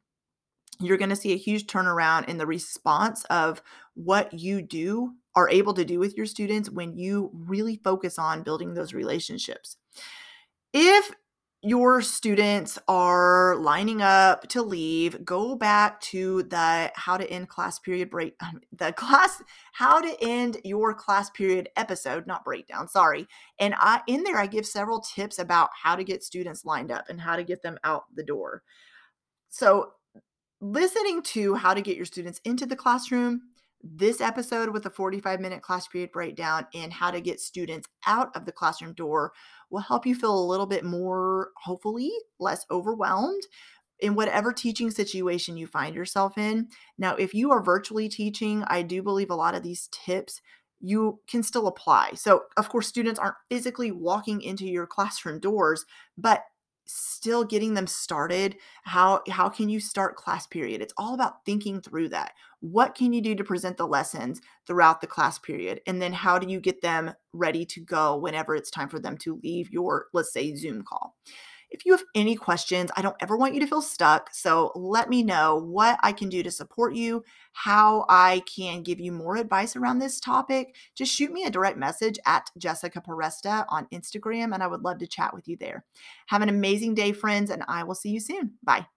You're 0.81 0.97
going 0.97 1.09
to 1.09 1.15
see 1.15 1.33
a 1.33 1.37
huge 1.37 1.67
turnaround 1.67 2.29
in 2.29 2.37
the 2.37 2.47
response 2.47 3.25
of 3.25 3.61
what 3.95 4.33
you 4.33 4.61
do 4.61 5.13
are 5.35 5.49
able 5.49 5.73
to 5.73 5.85
do 5.85 5.99
with 5.99 6.15
your 6.15 6.25
students 6.25 6.69
when 6.69 6.97
you 6.97 7.31
really 7.33 7.75
focus 7.83 8.17
on 8.17 8.43
building 8.43 8.73
those 8.73 8.93
relationships. 8.93 9.77
If 10.73 11.11
your 11.61 12.01
students 12.01 12.79
are 12.87 13.57
lining 13.57 14.01
up 14.01 14.47
to 14.47 14.61
leave, 14.61 15.25
go 15.25 15.55
back 15.55 15.99
to 15.99 16.43
the 16.43 16.89
how 16.95 17.17
to 17.17 17.29
end 17.29 17.49
class 17.49 17.79
period 17.79 18.09
break, 18.09 18.37
the 18.77 18.93
class, 18.93 19.41
how 19.73 19.99
to 19.99 20.15
end 20.21 20.57
your 20.63 20.93
class 20.93 21.29
period 21.29 21.69
episode, 21.75 22.25
not 22.25 22.45
breakdown, 22.45 22.87
sorry. 22.87 23.27
And 23.59 23.75
I, 23.77 24.01
in 24.07 24.23
there, 24.23 24.37
I 24.37 24.47
give 24.47 24.65
several 24.65 25.01
tips 25.01 25.37
about 25.37 25.69
how 25.73 25.95
to 25.95 26.03
get 26.03 26.23
students 26.23 26.63
lined 26.63 26.91
up 26.91 27.09
and 27.09 27.19
how 27.19 27.35
to 27.35 27.43
get 27.43 27.61
them 27.61 27.77
out 27.83 28.03
the 28.15 28.23
door. 28.23 28.63
So, 29.49 29.91
listening 30.61 31.21
to 31.23 31.55
how 31.55 31.73
to 31.73 31.81
get 31.81 31.97
your 31.97 32.05
students 32.05 32.39
into 32.45 32.65
the 32.65 32.75
classroom, 32.75 33.41
this 33.81 34.19
episode 34.19 34.69
with 34.69 34.85
a 34.85 34.89
45 34.89 35.39
minute 35.39 35.61
class 35.61 35.87
period 35.87 36.11
breakdown 36.11 36.67
and 36.73 36.91
how 36.91 37.11
to 37.11 37.21
get 37.21 37.39
students 37.39 37.87
out 38.05 38.35
of 38.35 38.45
the 38.45 38.51
classroom 38.51 38.93
door 38.93 39.31
will 39.69 39.79
help 39.81 40.05
you 40.05 40.15
feel 40.15 40.37
a 40.37 40.47
little 40.49 40.65
bit 40.65 40.83
more, 40.83 41.49
hopefully, 41.63 42.11
less 42.39 42.65
overwhelmed 42.69 43.43
in 43.99 44.15
whatever 44.15 44.53
teaching 44.53 44.89
situation 44.91 45.57
you 45.57 45.67
find 45.67 45.95
yourself 45.95 46.37
in. 46.37 46.67
Now, 46.97 47.15
if 47.15 47.33
you 47.33 47.51
are 47.51 47.63
virtually 47.63 48.09
teaching, 48.09 48.63
I 48.67 48.81
do 48.81 49.03
believe 49.03 49.29
a 49.29 49.35
lot 49.35 49.55
of 49.55 49.63
these 49.63 49.89
tips 49.91 50.41
you 50.81 51.19
can 51.27 51.43
still 51.43 51.67
apply. 51.67 52.11
So, 52.15 52.43
of 52.55 52.69
course, 52.69 52.87
students 52.87 53.19
aren't 53.19 53.35
physically 53.49 53.91
walking 53.91 54.41
into 54.41 54.65
your 54.65 54.87
classroom 54.87 55.39
doors, 55.39 55.85
but 56.17 56.45
still 56.91 57.43
getting 57.43 57.75
them 57.75 57.85
started 57.85 58.55
how 58.83 59.21
how 59.29 59.47
can 59.47 59.69
you 59.69 59.79
start 59.79 60.15
class 60.15 60.47
period 60.47 60.81
it's 60.81 60.93
all 60.97 61.13
about 61.13 61.45
thinking 61.45 61.79
through 61.79 62.09
that 62.09 62.33
what 62.61 62.95
can 62.95 63.13
you 63.13 63.21
do 63.21 63.35
to 63.35 63.43
present 63.43 63.77
the 63.77 63.87
lessons 63.87 64.41
throughout 64.67 65.01
the 65.01 65.07
class 65.07 65.39
period 65.39 65.81
and 65.87 66.01
then 66.01 66.13
how 66.13 66.37
do 66.37 66.47
you 66.47 66.59
get 66.59 66.81
them 66.81 67.13
ready 67.33 67.65
to 67.65 67.81
go 67.81 68.15
whenever 68.17 68.55
it's 68.55 68.71
time 68.71 68.89
for 68.89 68.99
them 68.99 69.17
to 69.17 69.39
leave 69.43 69.71
your 69.71 70.07
let's 70.13 70.33
say 70.33 70.55
zoom 70.55 70.83
call 70.83 71.15
if 71.71 71.85
you 71.85 71.91
have 71.91 72.03
any 72.15 72.35
questions, 72.35 72.89
I 72.95 73.01
don't 73.01 73.15
ever 73.19 73.37
want 73.37 73.53
you 73.53 73.59
to 73.59 73.67
feel 73.67 73.81
stuck. 73.81 74.33
So 74.33 74.71
let 74.75 75.09
me 75.09 75.23
know 75.23 75.55
what 75.55 75.99
I 76.01 76.11
can 76.11 76.29
do 76.29 76.41
to 76.41 76.51
support 76.51 76.95
you, 76.95 77.23
how 77.53 78.05
I 78.09 78.41
can 78.53 78.81
give 78.81 78.99
you 78.99 79.11
more 79.11 79.35
advice 79.35 79.75
around 79.75 79.99
this 79.99 80.19
topic. 80.19 80.75
Just 80.95 81.13
shoot 81.13 81.31
me 81.31 81.43
a 81.43 81.51
direct 81.51 81.77
message 81.77 82.17
at 82.25 82.49
Jessica 82.57 83.01
Peresta 83.01 83.65
on 83.69 83.87
Instagram, 83.93 84.53
and 84.53 84.63
I 84.63 84.67
would 84.67 84.81
love 84.81 84.97
to 84.99 85.07
chat 85.07 85.33
with 85.33 85.47
you 85.47 85.57
there. 85.57 85.85
Have 86.27 86.41
an 86.41 86.49
amazing 86.49 86.95
day, 86.95 87.11
friends, 87.11 87.51
and 87.51 87.63
I 87.67 87.83
will 87.83 87.95
see 87.95 88.09
you 88.09 88.19
soon. 88.19 88.53
Bye. 88.63 88.87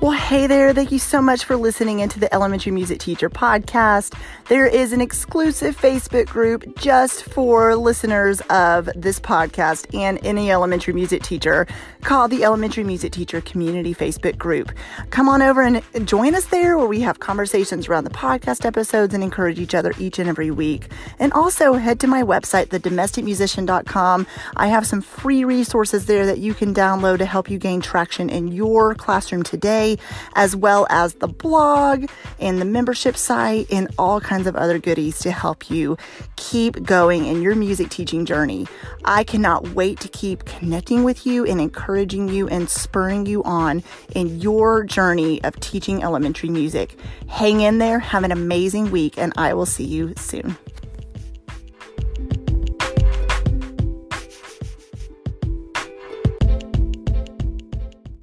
Well, 0.00 0.12
hey 0.12 0.46
there. 0.46 0.74
Thank 0.74 0.92
you 0.92 0.98
so 0.98 1.22
much 1.22 1.44
for 1.44 1.56
listening 1.56 2.00
into 2.00 2.20
the 2.20 2.32
Elementary 2.34 2.72
Music 2.72 2.98
Teacher 2.98 3.30
podcast. 3.30 4.14
There 4.48 4.66
is 4.66 4.92
an 4.92 5.00
exclusive 5.00 5.78
Facebook 5.78 6.26
group 6.26 6.76
just 6.76 7.24
for 7.24 7.74
listeners 7.74 8.42
of 8.50 8.90
this 8.94 9.18
podcast 9.18 9.98
and 9.98 10.18
any 10.22 10.50
elementary 10.50 10.92
music 10.92 11.22
teacher 11.22 11.66
called 12.04 12.30
the 12.30 12.44
Elementary 12.44 12.84
Music 12.84 13.12
Teacher 13.12 13.40
Community 13.40 13.94
Facebook 13.94 14.36
group. 14.36 14.70
Come 15.08 15.26
on 15.26 15.40
over 15.40 15.62
and 15.62 15.82
join 16.06 16.34
us 16.34 16.44
there 16.46 16.76
where 16.76 16.86
we 16.86 17.00
have 17.00 17.18
conversations 17.18 17.88
around 17.88 18.04
the 18.04 18.10
podcast 18.10 18.66
episodes 18.66 19.14
and 19.14 19.24
encourage 19.24 19.58
each 19.58 19.74
other 19.74 19.92
each 19.98 20.18
and 20.18 20.28
every 20.28 20.50
week. 20.50 20.88
And 21.18 21.32
also 21.32 21.72
head 21.72 22.00
to 22.00 22.06
my 22.06 22.22
website, 22.22 22.66
thedomesticmusician.com. 22.66 24.26
I 24.54 24.66
have 24.66 24.86
some 24.86 25.00
free 25.00 25.44
resources 25.44 26.04
there 26.04 26.26
that 26.26 26.38
you 26.38 26.52
can 26.52 26.74
download 26.74 27.18
to 27.18 27.24
help 27.24 27.50
you 27.50 27.58
gain 27.58 27.80
traction 27.80 28.28
in 28.28 28.48
your 28.48 28.94
classroom 28.94 29.42
today 29.42 29.96
as 30.34 30.54
well 30.54 30.86
as 30.90 31.14
the 31.14 31.28
blog 31.28 32.04
and 32.38 32.60
the 32.60 32.66
membership 32.66 33.16
site 33.16 33.66
and 33.72 33.88
all 33.98 34.20
kinds 34.20 34.46
of 34.46 34.56
other 34.56 34.78
goodies 34.78 35.20
to 35.20 35.30
help 35.30 35.70
you 35.70 35.96
keep 36.36 36.82
going 36.82 37.24
in 37.24 37.40
your 37.40 37.54
music 37.54 37.88
teaching 37.88 38.26
journey. 38.26 38.66
I 39.06 39.24
cannot 39.24 39.70
wait 39.70 40.00
to 40.00 40.08
keep 40.08 40.44
connecting 40.44 41.02
with 41.04 41.24
you 41.24 41.46
and 41.46 41.60
encouraging 41.94 42.28
you 42.28 42.48
and 42.48 42.68
spurring 42.68 43.24
you 43.24 43.40
on 43.44 43.80
in 44.16 44.40
your 44.40 44.82
journey 44.82 45.40
of 45.44 45.54
teaching 45.60 46.02
elementary 46.02 46.48
music. 46.48 46.98
Hang 47.28 47.60
in 47.60 47.78
there, 47.78 48.00
have 48.00 48.24
an 48.24 48.32
amazing 48.32 48.90
week, 48.90 49.16
and 49.16 49.32
I 49.36 49.54
will 49.54 49.64
see 49.64 49.84
you 49.84 50.12
soon. 50.16 50.56